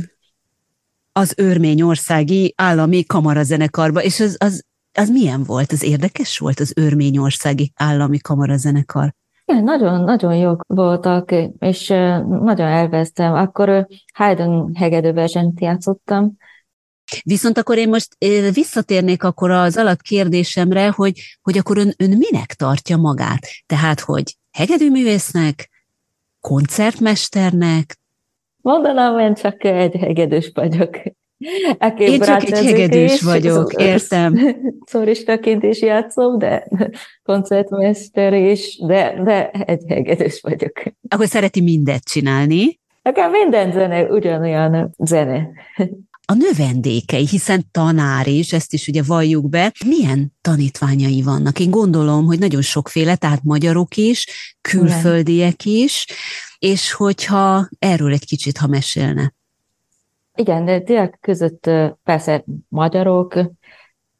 [1.11, 5.71] Az Örményországi Állami Kamarazenekarba, és az, az, az milyen volt?
[5.71, 9.13] Az érdekes volt az Örményországi Állami Kamarazenekar?
[9.45, 11.87] Igen, nagyon, nagyon jók voltak, és
[12.27, 13.33] nagyon elvesztem.
[13.33, 16.37] Akkor Haydn hegedőversenyt játszottam,
[17.23, 18.17] Viszont akkor én most
[18.53, 23.47] visszatérnék akkor az alapkérdésemre, hogy, hogy akkor ön, ön minek tartja magát?
[23.65, 25.69] Tehát, hogy hegedűművésznek,
[26.45, 27.95] koncertmesternek?
[28.61, 30.97] Mondanám, én csak egy hegedűs vagyok.
[31.97, 34.33] Én csak egy hegedűs is, vagyok, értem.
[34.91, 36.67] Szóristaként is játszom, de
[37.23, 40.83] koncertmester is, de, de egy hegedűs vagyok.
[41.09, 42.79] Akkor szereti mindet csinálni?
[43.01, 45.49] Nekem minden zene ugyanolyan zene
[46.25, 49.73] a növendékei, hiszen tanár is, ezt is ugye valljuk be.
[49.85, 51.59] Milyen tanítványai vannak?
[51.59, 54.27] Én gondolom, hogy nagyon sokféle, tehát magyarok is,
[54.61, 56.05] külföldiek is,
[56.59, 59.33] és hogyha erről egy kicsit, ha mesélne.
[60.35, 61.69] Igen, de diák között
[62.03, 63.39] persze magyarok,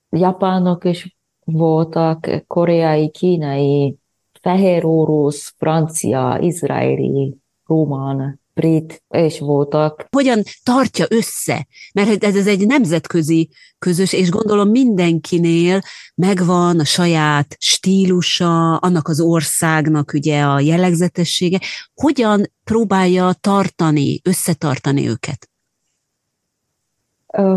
[0.09, 3.97] japánok is voltak, koreai, kínai,
[4.41, 10.07] fehér orosz, francia, izraeli, román, brit és voltak.
[10.11, 11.67] Hogyan tartja össze?
[11.93, 13.49] Mert ez, ez egy nemzetközi
[13.79, 15.81] közös, és gondolom mindenkinél
[16.15, 21.59] megvan a saját stílusa, annak az országnak ugye a jellegzetessége.
[21.93, 25.49] Hogyan próbálja tartani, összetartani őket?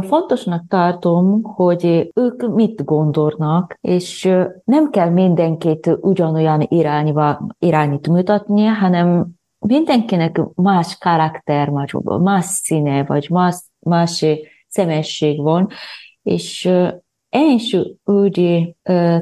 [0.01, 4.31] Fontosnak tartom, hogy ők mit gondolnak, és
[4.65, 11.69] nem kell mindenkit ugyanolyan irányba, irányít mutatni, hanem mindenkinek más karakter,
[12.23, 14.25] más színe, vagy más, más
[14.69, 15.69] szemesség van,
[16.23, 16.65] és
[17.29, 18.69] én is úgy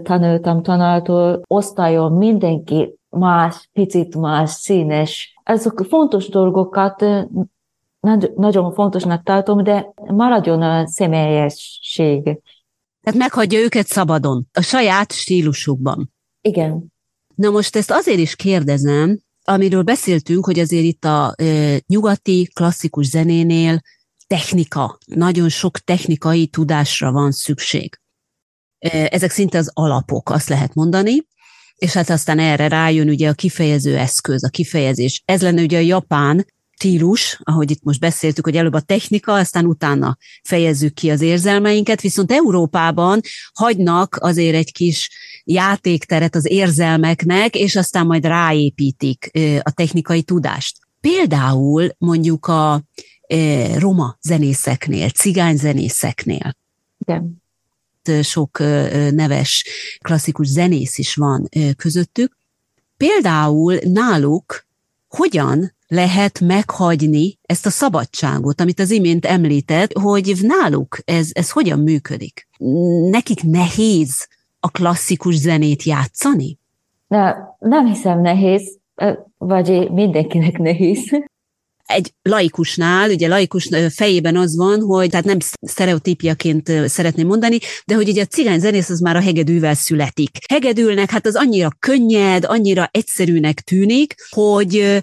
[0.03, 5.41] tanultam tanártól, osztályon mindenki más, picit más, színes.
[5.43, 7.05] Ezek fontos dolgokat
[8.37, 12.23] nagyon fontosnak tartom, de maradjon a személyesség.
[13.01, 16.13] Tehát meghagyja őket szabadon, a saját stílusukban.
[16.41, 16.93] Igen.
[17.35, 23.07] Na most ezt azért is kérdezem, amiről beszéltünk, hogy azért itt a e, nyugati klasszikus
[23.07, 23.81] zenénél
[24.27, 28.01] technika, nagyon sok technikai tudásra van szükség.
[28.79, 31.27] E, ezek szinte az alapok, azt lehet mondani,
[31.77, 35.23] és hát aztán erre rájön ugye a kifejező eszköz, a kifejezés.
[35.25, 36.47] Ez lenne ugye a japán
[36.79, 42.01] stílus, ahogy itt most beszéltük, hogy előbb a technika, aztán utána fejezzük ki az érzelmeinket,
[42.01, 43.21] viszont Európában
[43.53, 45.11] hagynak azért egy kis
[45.49, 49.31] játékteret az érzelmeknek, és aztán majd ráépítik
[49.63, 50.79] a technikai tudást.
[51.01, 52.83] Például mondjuk a
[53.77, 56.57] roma zenészeknél, cigány zenészeknél.
[56.99, 57.43] Igen.
[58.23, 58.59] Sok
[59.11, 59.67] neves
[59.99, 62.37] klasszikus zenész is van közöttük.
[62.97, 64.67] Például náluk
[65.09, 71.79] hogyan lehet meghagyni ezt a szabadságot, amit az imént említett, hogy náluk ez, ez hogyan
[71.79, 72.49] működik?
[73.11, 74.29] Nekik nehéz
[74.67, 76.59] a klasszikus zenét játszani?
[77.07, 78.79] Ne, nem hiszem nehéz,
[79.39, 81.11] vagy mindenkinek nehéz.
[81.85, 88.09] Egy laikusnál, ugye laikus fejében az van, hogy tehát nem sztereotípiaként szeretném mondani, de hogy
[88.09, 90.31] ugye a cigány zenész az már a hegedűvel születik.
[90.49, 95.03] Hegedülnek, hát az annyira könnyed, annyira egyszerűnek tűnik, hogy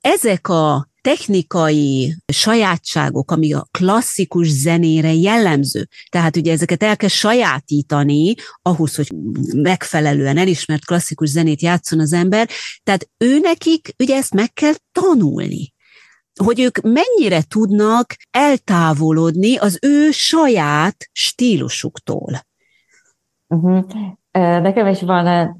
[0.00, 5.88] ezek a technikai sajátságok, ami a klasszikus zenére jellemző.
[6.08, 9.12] Tehát ugye ezeket el kell sajátítani ahhoz, hogy
[9.54, 12.48] megfelelően elismert klasszikus zenét játszon az ember.
[12.82, 15.72] Tehát ő nekik ugye ezt meg kell tanulni
[16.44, 22.40] hogy ők mennyire tudnak eltávolodni az ő saját stílusuktól.
[23.48, 23.84] Uh-huh.
[24.32, 25.58] Nekem is van,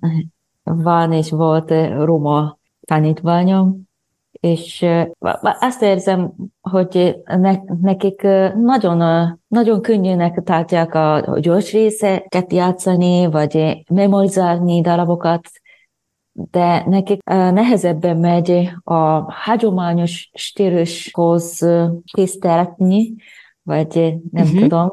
[0.63, 1.71] van és volt
[2.05, 3.89] roma tanítványom,
[4.45, 4.87] és
[5.43, 7.17] azt érzem, hogy
[7.81, 8.23] nekik
[8.63, 8.99] nagyon,
[9.49, 15.49] nagyon könnyűnek tartják a gyors részeket játszani, vagy memorizálni darabokat,
[16.33, 21.67] de nekik nehezebben megy a hagyományos stílushoz
[22.13, 23.15] tiszteletni,
[23.63, 23.95] vagy
[24.31, 24.61] nem uh-huh.
[24.61, 24.91] tudom,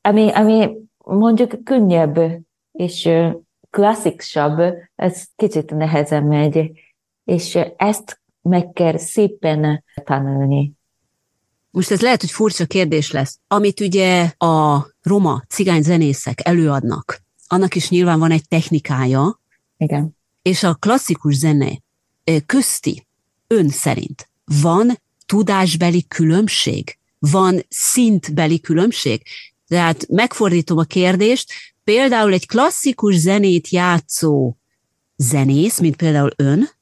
[0.00, 2.20] ami, ami mondjuk könnyebb
[2.72, 3.10] és
[3.70, 4.62] klasszikusabb,
[4.94, 6.70] ez kicsit nehezen megy
[7.28, 10.72] és ezt meg kell szépen tanulni.
[11.70, 13.38] Most ez lehet, hogy furcsa kérdés lesz.
[13.46, 19.40] Amit ugye a roma cigány zenészek előadnak, annak is nyilván van egy technikája.
[19.76, 20.16] Igen.
[20.42, 21.82] És a klasszikus zene
[22.46, 23.06] közti
[23.46, 24.30] ön szerint
[24.62, 26.98] van tudásbeli különbség?
[27.18, 29.22] Van szintbeli különbség?
[29.66, 31.52] Tehát megfordítom a kérdést,
[31.84, 34.56] például egy klasszikus zenét játszó
[35.16, 36.76] zenész, mint például ön,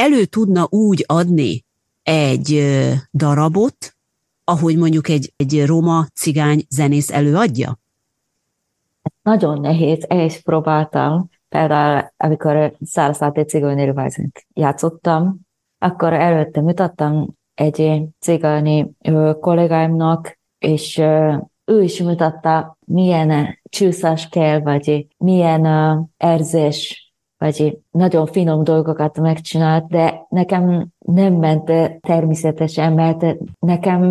[0.00, 1.64] elő tudna úgy adni
[2.02, 2.62] egy
[3.12, 3.96] darabot,
[4.44, 7.78] ahogy mondjuk egy, egy roma cigány zenész előadja?
[9.22, 11.28] Nagyon nehéz, is próbáltam.
[11.48, 14.10] Például, amikor Száraszáté cigánynél
[14.54, 15.40] játszottam,
[15.78, 18.90] akkor előtte mutattam egy cigáni
[19.40, 20.98] kollégáimnak, és
[21.64, 25.66] ő is mutatta, milyen csúszás kell, vagy milyen
[26.16, 27.09] érzés
[27.40, 34.02] vagy nagyon finom dolgokat megcsinált, de nekem nem ment természetesen, mert nekem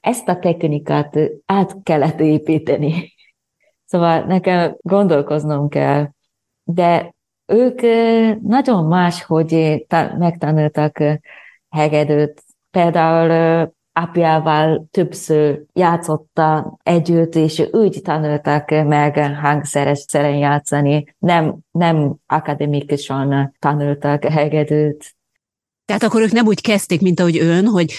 [0.00, 2.94] ezt a technikát át kellett építeni.
[3.84, 6.08] Szóval nekem gondolkoznom kell.
[6.64, 7.14] De
[7.46, 7.80] ők
[8.42, 9.84] nagyon más, hogy
[10.18, 11.02] megtanultak
[11.68, 12.42] hegedőt.
[12.70, 24.24] Például apjával többször játszotta együtt, és úgy tanultak meg hangszeres játszani, nem, nem akademikusan tanultak
[24.24, 25.14] hegedűt.
[25.84, 27.92] Tehát akkor ők nem úgy kezdték, mint ahogy ön, hogy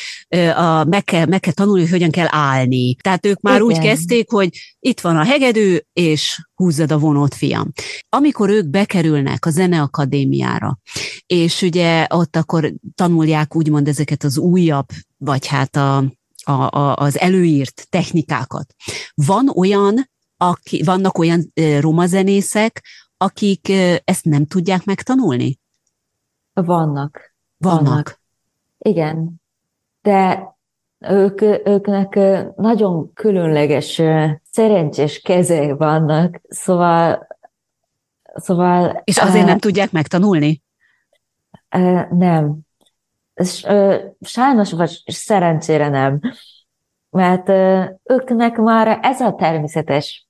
[0.56, 2.96] a, meg, kell, meg kell tanulni, hogy hogyan kell állni.
[2.96, 3.68] Tehát ők már Igen.
[3.68, 7.72] úgy kezdték, hogy itt van a hegedű, és húzzad a vonót, fiam.
[8.10, 10.80] Amikor ők bekerülnek a zeneakadémiára,
[11.26, 15.98] és ugye ott akkor tanulják úgymond ezeket az újabb, vagy hát a,
[16.44, 18.74] a, a, az előírt technikákat.
[19.14, 22.86] Van olyan, aki, vannak olyan roma zenészek,
[23.18, 23.72] akik
[24.04, 25.60] ezt nem tudják megtanulni?
[26.54, 27.33] Vannak.
[27.64, 28.20] Vannak.
[28.78, 29.42] Igen,
[30.02, 30.52] de
[31.00, 32.20] ők, őknek
[32.56, 34.02] nagyon különleges,
[34.52, 37.28] szerencsés kezek vannak, szóval...
[38.34, 40.62] szóval És azért nem tudják megtanulni?
[42.10, 42.58] Nem.
[44.22, 46.20] Sajnos vagy szerencsére nem.
[47.10, 47.50] Mert
[48.04, 50.28] őknek már ez a természetes,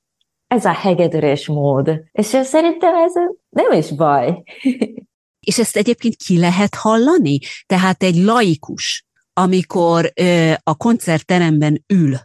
[0.48, 2.04] ez a hegedülés mód.
[2.12, 3.14] És szerintem ez
[3.50, 4.44] nem is baj.
[5.44, 7.39] És ezt egyébként ki lehet hallani?
[7.66, 12.20] Tehát egy laikus, amikor ö, a koncertteremben ül,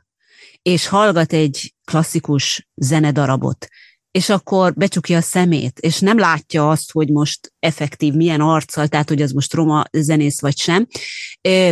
[0.62, 3.68] és hallgat egy klasszikus zenedarabot,
[4.10, 9.08] és akkor becsukja a szemét, és nem látja azt, hogy most effektív milyen arccal, tehát
[9.08, 10.86] hogy az most roma zenész vagy sem,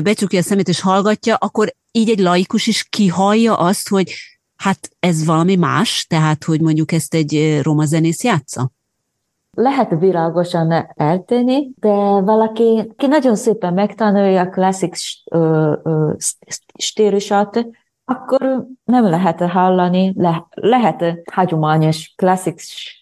[0.02, 4.14] becsukja a szemét és hallgatja, akkor így egy laikus is kihallja azt, hogy
[4.56, 8.72] hát ez valami más, tehát hogy mondjuk ezt egy roma zenész játsza?
[9.56, 14.94] Lehet világosan eltenni, de valaki, ki nagyon szépen megtanulja a klasszik
[16.78, 17.66] stílusát,
[18.04, 22.60] akkor nem lehet hallani, le, lehet hagyományos klasszik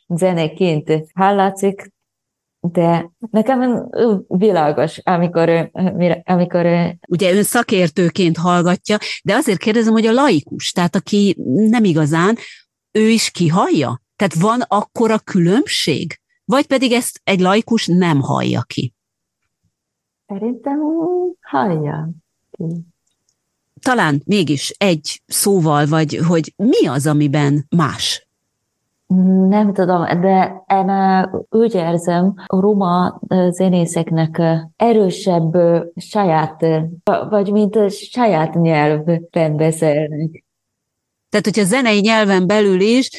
[0.08, 1.92] zeneként hallatszik,
[2.60, 3.88] de nekem
[4.28, 5.70] világos, amikor,
[6.24, 6.66] amikor...
[7.08, 12.36] Ugye ön szakértőként hallgatja, de azért kérdezem, hogy a laikus, tehát aki nem igazán,
[12.92, 14.02] ő is kihallja?
[14.16, 16.18] Tehát van akkora különbség?
[16.44, 18.94] Vagy pedig ezt egy laikus nem hallja ki?
[20.26, 20.78] Szerintem
[21.40, 22.08] hallja
[22.50, 22.64] ki.
[23.80, 28.28] Talán mégis egy szóval, vagy hogy mi az, amiben más?
[29.48, 30.90] Nem tudom, de én
[31.50, 33.20] úgy érzem, a roma
[33.50, 34.42] zenészeknek
[34.76, 35.56] erősebb
[35.96, 36.66] saját,
[37.28, 40.43] vagy mint saját nyelvben beszélnek.
[41.34, 43.10] Tehát, hogyha zenei nyelven belül is,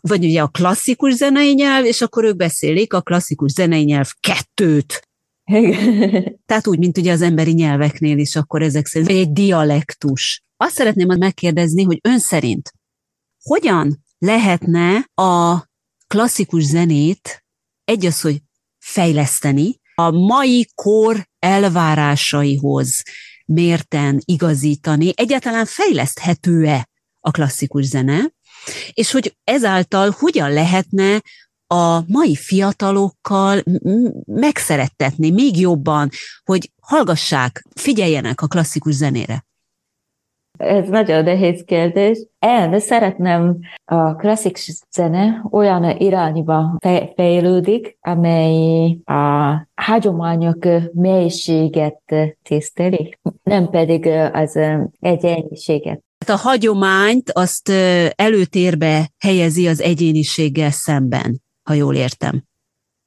[0.00, 5.08] vagy ugye a klasszikus zenei nyelv, és akkor ők beszélik a klasszikus zenei nyelv kettőt.
[6.46, 10.42] Tehát úgy, mint ugye az emberi nyelveknél is, akkor ezek szerint, vagy egy dialektus.
[10.56, 12.72] Azt szeretném megkérdezni, hogy ön szerint
[13.42, 15.64] hogyan lehetne a
[16.06, 17.44] klasszikus zenét
[17.84, 18.42] egy az, hogy
[18.78, 23.02] fejleszteni, a mai kor elvárásaihoz
[23.46, 26.88] mérten igazítani, egyáltalán fejleszthető-e
[27.26, 28.18] a klasszikus zene,
[28.92, 31.20] és hogy ezáltal hogyan lehetne
[31.66, 33.62] a mai fiatalokkal
[34.26, 36.08] megszerettetni még jobban,
[36.44, 39.44] hogy hallgassák, figyeljenek a klasszikus zenére?
[40.58, 42.26] Ez nagyon nehéz kérdés.
[42.38, 46.78] Én szeretném a klasszikus zene olyan irányba
[47.14, 52.02] fejlődik, amely a hagyományok mélységet
[52.42, 54.58] tiszteli, nem pedig az
[55.00, 56.05] egyéniséget.
[56.28, 57.68] A hagyományt azt
[58.14, 62.44] előtérbe helyezi az egyéniséggel szemben, ha jól értem.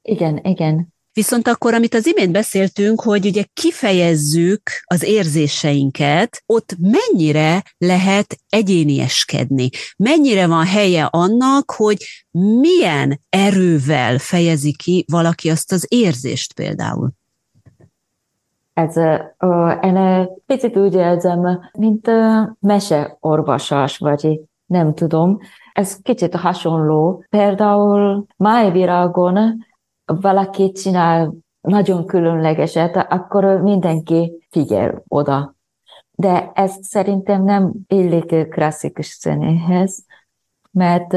[0.02, 0.88] Igen, igen.
[1.12, 9.68] Viszont akkor, amit az imént beszéltünk, hogy ugye kifejezzük az érzéseinket, ott mennyire lehet egyénieskedni?
[9.96, 12.04] Mennyire van helye annak, hogy
[12.60, 17.12] milyen erővel fejezi ki valaki azt az érzést például?
[18.80, 18.96] Ez,
[19.82, 22.10] én picit úgy érzem, mint
[22.60, 25.38] meseorvosás, vagy nem tudom.
[25.72, 27.24] Ez kicsit hasonló.
[27.30, 29.38] Például májvirágon
[30.04, 35.54] valaki csinál nagyon különlegeset, akkor mindenki figyel oda.
[36.10, 40.04] De ez szerintem nem illik klasszikus zenéhez,
[40.70, 41.12] mert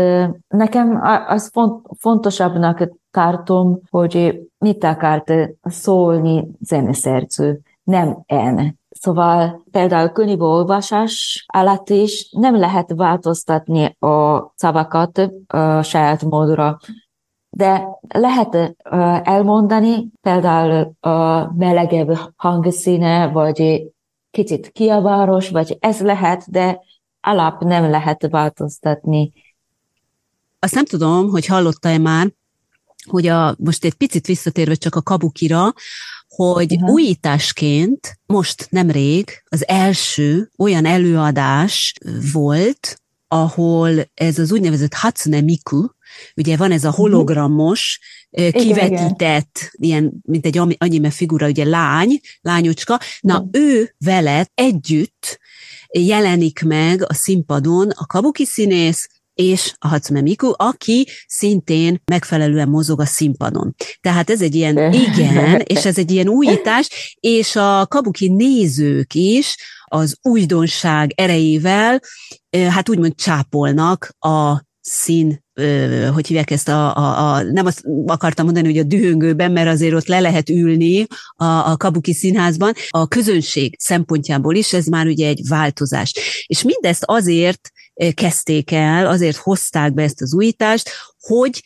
[0.47, 1.51] nekem az
[1.99, 5.33] fontosabbnak tartom, hogy mit akart
[5.63, 8.79] szólni zeneszerző, nem én.
[8.89, 16.79] Szóval például könyvolvasás alatt is nem lehet változtatni a szavakat a saját módra,
[17.49, 18.75] de lehet
[19.23, 23.87] elmondani például a melegebb hangszíne, vagy
[24.31, 26.79] kicsit kiabáros, vagy ez lehet, de
[27.21, 29.31] alap nem lehet változtatni.
[30.59, 32.27] Azt nem tudom, hogy hallotta-e már,
[33.03, 35.73] hogy a, most egy picit visszatérve csak a kabukira,
[36.27, 36.89] hogy uh-huh.
[36.89, 41.93] újításként most nemrég az első olyan előadás
[42.33, 45.87] volt, ahol ez az úgynevezett Hatsune Miku,
[46.35, 47.99] Ugye van ez a hologramos,
[48.51, 52.99] kivetített, igen, ilyen, mint egy anime figura, ugye lány, lányocska.
[53.21, 53.63] Na, igen.
[53.63, 55.39] ő veled együtt
[55.87, 62.99] jelenik meg a színpadon a kabuki színész, és a Hatsume Miku, aki szintén megfelelően mozog
[62.99, 63.75] a színpadon.
[64.01, 69.55] Tehát ez egy ilyen, igen, és ez egy ilyen újítás, és a kabuki nézők is
[69.85, 72.01] az újdonság erejével,
[72.69, 75.41] hát úgymond csápolnak a szín
[76.13, 79.93] hogy hívják ezt a, a, a, nem azt akartam mondani, hogy a dühöngőben, mert azért
[79.93, 81.05] ott le lehet ülni
[81.35, 82.73] a, a Kabuki színházban.
[82.89, 86.13] A közönség szempontjából is ez már ugye egy változás.
[86.47, 87.71] És mindezt azért
[88.13, 90.89] kezdték el, azért hozták be ezt az újítást,
[91.19, 91.63] hogy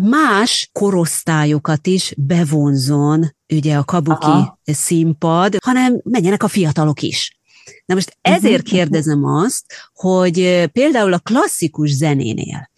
[0.00, 4.60] más korosztályokat is bevonzon ugye a kabuki Aha.
[4.64, 7.38] színpad, hanem menjenek a fiatalok is.
[7.86, 8.74] Na most ezért mhm.
[8.74, 12.70] kérdezem azt, hogy például a klasszikus zenénél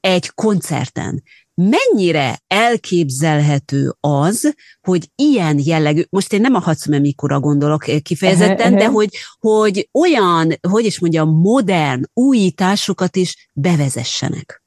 [0.00, 1.22] egy koncerten
[1.68, 8.86] mennyire elképzelhető az, hogy ilyen jellegű, most én nem a Hatsume Mikura gondolok kifejezetten, de
[8.86, 9.08] hogy,
[9.40, 14.62] hogy olyan, hogy is mondjam, modern újításokat is bevezessenek.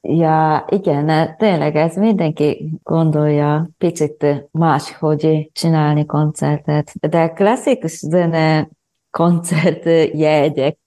[0.00, 6.92] Ja, igen, tényleg ez mindenki gondolja picit más, hogy csinálni koncertet.
[7.00, 8.68] De klasszikus zene
[9.10, 9.84] koncert
[10.14, 10.78] jegyek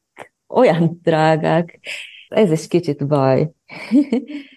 [0.47, 1.79] olyan drágák,
[2.31, 3.47] ez is kicsit baj.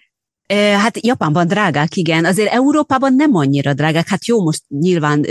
[0.53, 2.25] Hát Japánban drágák, igen.
[2.25, 4.07] Azért Európában nem annyira drágák.
[4.07, 5.25] Hát jó, most nyilván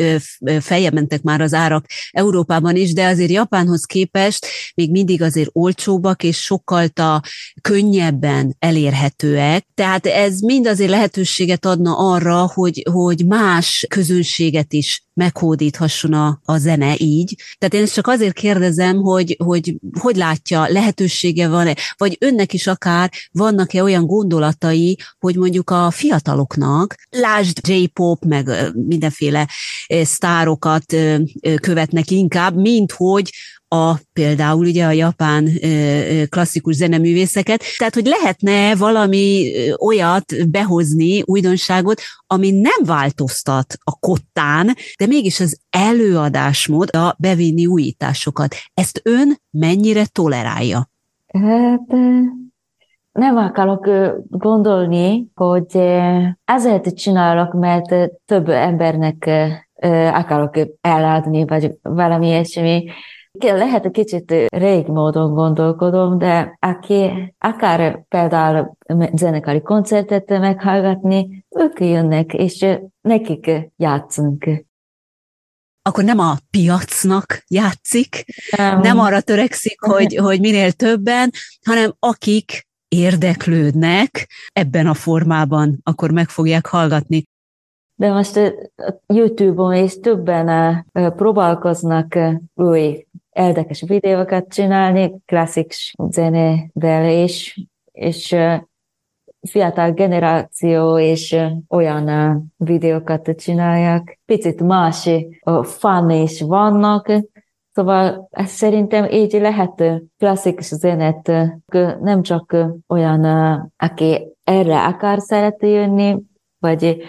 [0.61, 6.23] feljebb mentek már az árak Európában is, de azért Japánhoz képest még mindig azért olcsóbbak
[6.23, 6.89] és sokkal
[7.61, 9.67] könnyebben elérhetőek.
[9.75, 16.59] Tehát ez mind azért lehetőséget adna arra, hogy, hogy más közönséget is meghódíthasson a, a
[16.59, 17.35] zene így.
[17.59, 22.67] Tehát én ezt csak azért kérdezem, hogy hogy, hogy látja, lehetősége van-e, vagy önnek is
[22.67, 29.49] akár vannak-e olyan gondolatai, hogy mondjuk a fiataloknak, lásd J-pop, meg mindenféle
[30.03, 30.97] sztárokat
[31.61, 33.31] követnek inkább, mint hogy
[33.69, 35.51] a például ugye a japán
[36.29, 45.07] klasszikus zeneművészeket, tehát hogy lehetne valami olyat behozni, újdonságot, ami nem változtat a kottán, de
[45.07, 48.55] mégis az előadásmód a bevinni újításokat.
[48.75, 50.91] Ezt ön mennyire tolerálja?
[51.27, 51.87] Hát
[53.15, 53.89] nem akarok
[54.29, 55.77] gondolni, hogy
[56.45, 59.31] ezért csinálok, mert több embernek
[60.13, 62.85] akarok eladni, vagy valami ilyesmi.
[63.41, 68.77] Lehet, kicsit rég módon gondolkodom, de aki akár például
[69.13, 72.67] zenekari koncertet meghallgatni, ők jönnek, és
[73.01, 74.65] nekik játszunk.
[75.83, 78.25] Akkor nem a piacnak játszik,
[78.57, 81.31] nem, nem arra törekszik, hogy, hogy minél többen,
[81.65, 82.67] hanem akik
[82.99, 87.23] érdeklődnek ebben a formában, akkor meg fogják hallgatni.
[87.97, 88.55] De most
[89.07, 92.19] YouTube-on is többen próbálkoznak
[92.55, 98.37] új érdekes videókat csinálni, klasszikus zenével is, és
[99.49, 101.37] fiatal generáció és
[101.69, 104.21] olyan videókat csinálják.
[104.27, 105.11] Picit más
[105.63, 107.11] fan is vannak,
[107.75, 109.83] Szóval szerintem így lehet
[110.19, 111.27] klasszikus zenet,
[112.01, 112.57] nem csak
[112.87, 113.25] olyan,
[113.77, 116.17] aki erre akar szeretni jönni,
[116.59, 117.03] vagy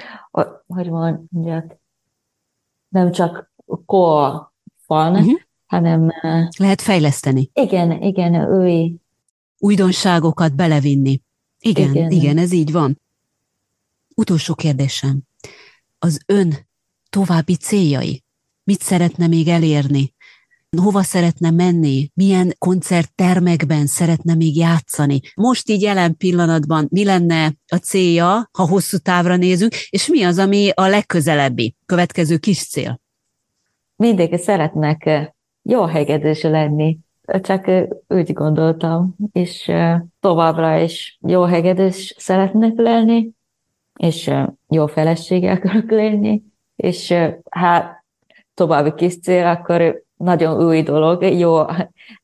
[0.67, 1.77] hogy mondjak,
[2.87, 3.51] nem csak
[3.85, 4.51] core
[4.85, 6.11] fan, uh-huh hanem...
[6.57, 7.49] Lehet fejleszteni.
[7.53, 8.95] Igen, igen, új.
[9.57, 11.21] Újdonságokat belevinni.
[11.59, 13.01] Igen, igen, igen, ez így van.
[14.15, 15.21] Utolsó kérdésem.
[15.99, 16.53] Az ön
[17.09, 18.23] további céljai?
[18.63, 20.13] Mit szeretne még elérni?
[20.77, 22.09] Hova szeretne menni?
[22.13, 25.19] Milyen koncerttermekben szeretne még játszani?
[25.35, 30.37] Most így jelen pillanatban mi lenne a célja, ha hosszú távra nézünk, és mi az,
[30.37, 33.01] ami a legközelebbi, következő kis cél?
[33.95, 36.97] Mindenki szeretnek jó hegedűs lenni.
[37.41, 37.71] Csak
[38.07, 39.71] úgy gondoltam, és
[40.19, 43.29] továbbra is jó hegedűs szeretnek lenni,
[43.99, 44.31] és
[44.67, 46.41] jó felesége akarok lenni,
[46.75, 47.13] és
[47.49, 48.05] hát
[48.53, 51.55] további kis cél, akkor nagyon új dolog, jó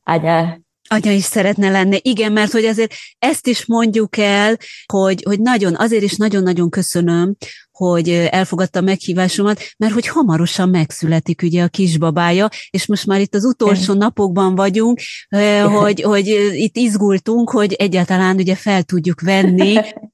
[0.02, 0.60] anya
[0.92, 1.98] anya is szeretne lenni.
[2.02, 7.36] Igen, mert hogy azért ezt is mondjuk el, hogy, hogy nagyon, azért is nagyon-nagyon köszönöm,
[7.70, 13.34] hogy elfogadta a meghívásomat, mert hogy hamarosan megszületik ugye a kisbabája, és most már itt
[13.34, 15.00] az utolsó napokban vagyunk,
[15.80, 19.80] hogy, hogy itt izgultunk, hogy egyáltalán ugye fel tudjuk venni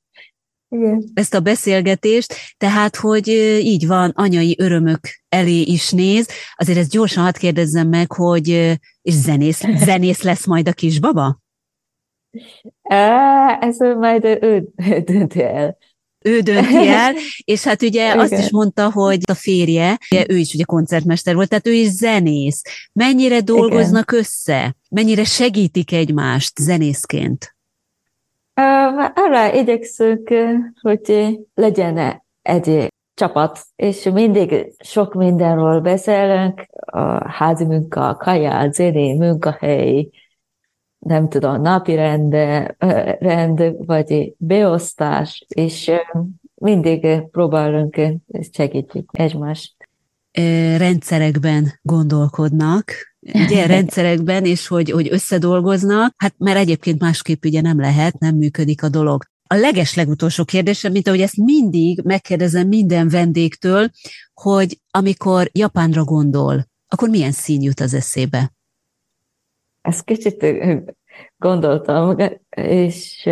[0.69, 1.05] Igen.
[1.15, 3.29] ezt a beszélgetést, tehát, hogy
[3.63, 6.29] így van, anyai örömök elé is néz.
[6.55, 8.49] Azért ezt gyorsan hadd kérdezzem meg, hogy
[9.03, 11.41] és zenész, zenész lesz majd a kisbaba?
[13.61, 14.69] Ez majd ő
[15.05, 15.77] dönti el.
[16.25, 17.15] Ő dönti el,
[17.45, 18.19] és hát ugye Igen.
[18.19, 19.99] azt is mondta, hogy a férje,
[20.29, 22.63] ő is ugye koncertmester volt, tehát ő is zenész.
[22.93, 24.21] Mennyire dolgoznak Igen.
[24.21, 24.77] össze?
[24.91, 27.57] Mennyire segítik egymást zenészként?
[29.15, 30.35] Arra igyekszünk,
[30.81, 40.09] hogy legyen egy csapat, és mindig sok mindenről beszélünk, a házi munka, kaja, zené, munkahely,
[40.99, 42.33] nem tudom, napi rend,
[43.19, 45.91] rend, vagy beosztás, és
[46.55, 48.01] mindig próbálunk
[48.53, 49.75] segíteni egymást.
[50.77, 52.93] Rendszerekben gondolkodnak,
[53.35, 58.83] ugye rendszerekben, és hogy, hogy összedolgoznak, hát mert egyébként másképp ugye nem lehet, nem működik
[58.83, 59.25] a dolog.
[59.51, 63.91] A leges legutolsó kérdésem, mint ahogy ezt mindig megkérdezem minden vendégtől,
[64.35, 68.53] hogy amikor Japánra gondol, akkor milyen szín jut az eszébe?
[69.83, 70.47] Ezt kicsit
[71.37, 72.17] gondoltam,
[72.57, 73.29] és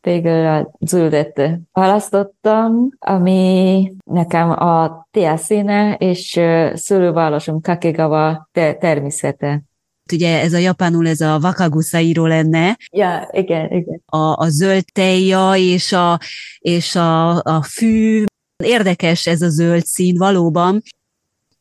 [0.00, 6.40] végül a zöldet választottam, ami nekem a tia színe, és
[6.74, 9.62] szülővárosom Kakegawa természete.
[10.12, 12.76] Ugye ez a japánul, ez a wakagusairo lenne.
[12.92, 14.02] Ja, igen, igen.
[14.06, 16.18] A, a zöld teja és a,
[16.58, 18.24] és a, a fű,
[18.64, 20.82] Érdekes ez a zöld szín valóban,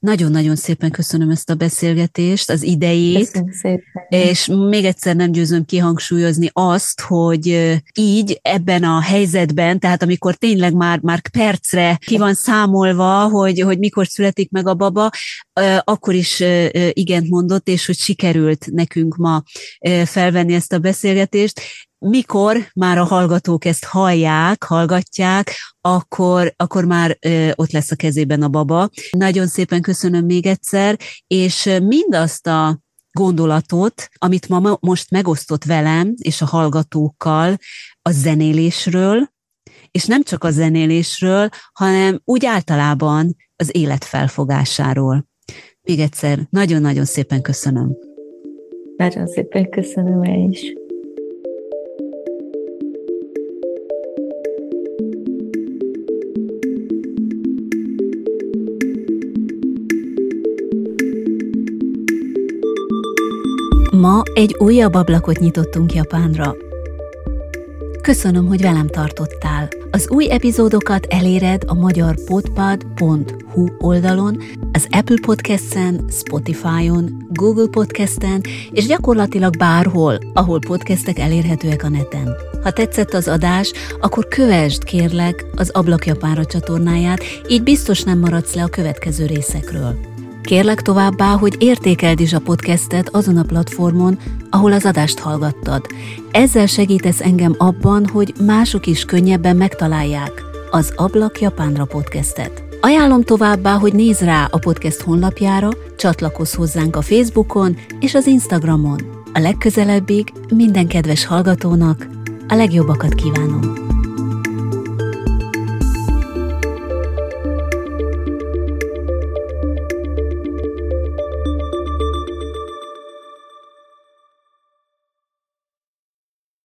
[0.03, 3.43] nagyon-nagyon szépen köszönöm ezt a beszélgetést, az idejét,
[4.07, 7.47] és még egyszer nem győzöm kihangsúlyozni azt, hogy
[7.93, 13.79] így ebben a helyzetben, tehát amikor tényleg már, már percre ki van számolva, hogy, hogy
[13.79, 15.09] mikor születik meg a baba,
[15.83, 16.43] akkor is
[16.89, 19.43] igent mondott, és hogy sikerült nekünk ma
[20.05, 21.61] felvenni ezt a beszélgetést,
[22.03, 25.51] mikor már a hallgatók ezt hallják, hallgatják,
[25.81, 28.89] akkor, akkor már ö, ott lesz a kezében a baba.
[29.11, 32.79] Nagyon szépen köszönöm még egyszer, és mindazt a
[33.11, 37.57] gondolatot, amit ma most megosztott velem és a hallgatókkal
[38.01, 39.31] a zenélésről,
[39.91, 45.27] és nem csak a zenélésről, hanem úgy általában az élet felfogásáról.
[45.81, 47.97] Még egyszer nagyon-nagyon szépen köszönöm.
[48.97, 50.73] Nagyon szépen köszönöm én is.
[64.03, 66.55] Ma egy újabb ablakot nyitottunk Japánra.
[68.01, 69.69] Köszönöm, hogy velem tartottál.
[69.91, 74.37] Az új epizódokat eléred a magyarpodpad.hu oldalon,
[74.71, 78.41] az Apple Podcast-en, Spotify-on, Google Podcast-en,
[78.71, 82.35] és gyakorlatilag bárhol, ahol podcastek elérhetőek a neten.
[82.63, 88.53] Ha tetszett az adás, akkor kövesd kérlek az Ablak Japánra csatornáját, így biztos nem maradsz
[88.53, 90.12] le a következő részekről.
[90.43, 94.17] Kérlek továbbá, hogy értékeld is a podcastet azon a platformon,
[94.49, 95.85] ahol az adást hallgattad.
[96.31, 102.63] Ezzel segítesz engem abban, hogy mások is könnyebben megtalálják az Ablak Japánra podcastet.
[102.81, 108.99] Ajánlom továbbá, hogy nézz rá a podcast honlapjára, csatlakozz hozzánk a Facebookon és az Instagramon.
[109.33, 112.07] A legközelebbig minden kedves hallgatónak
[112.47, 113.82] a legjobbakat kívánom!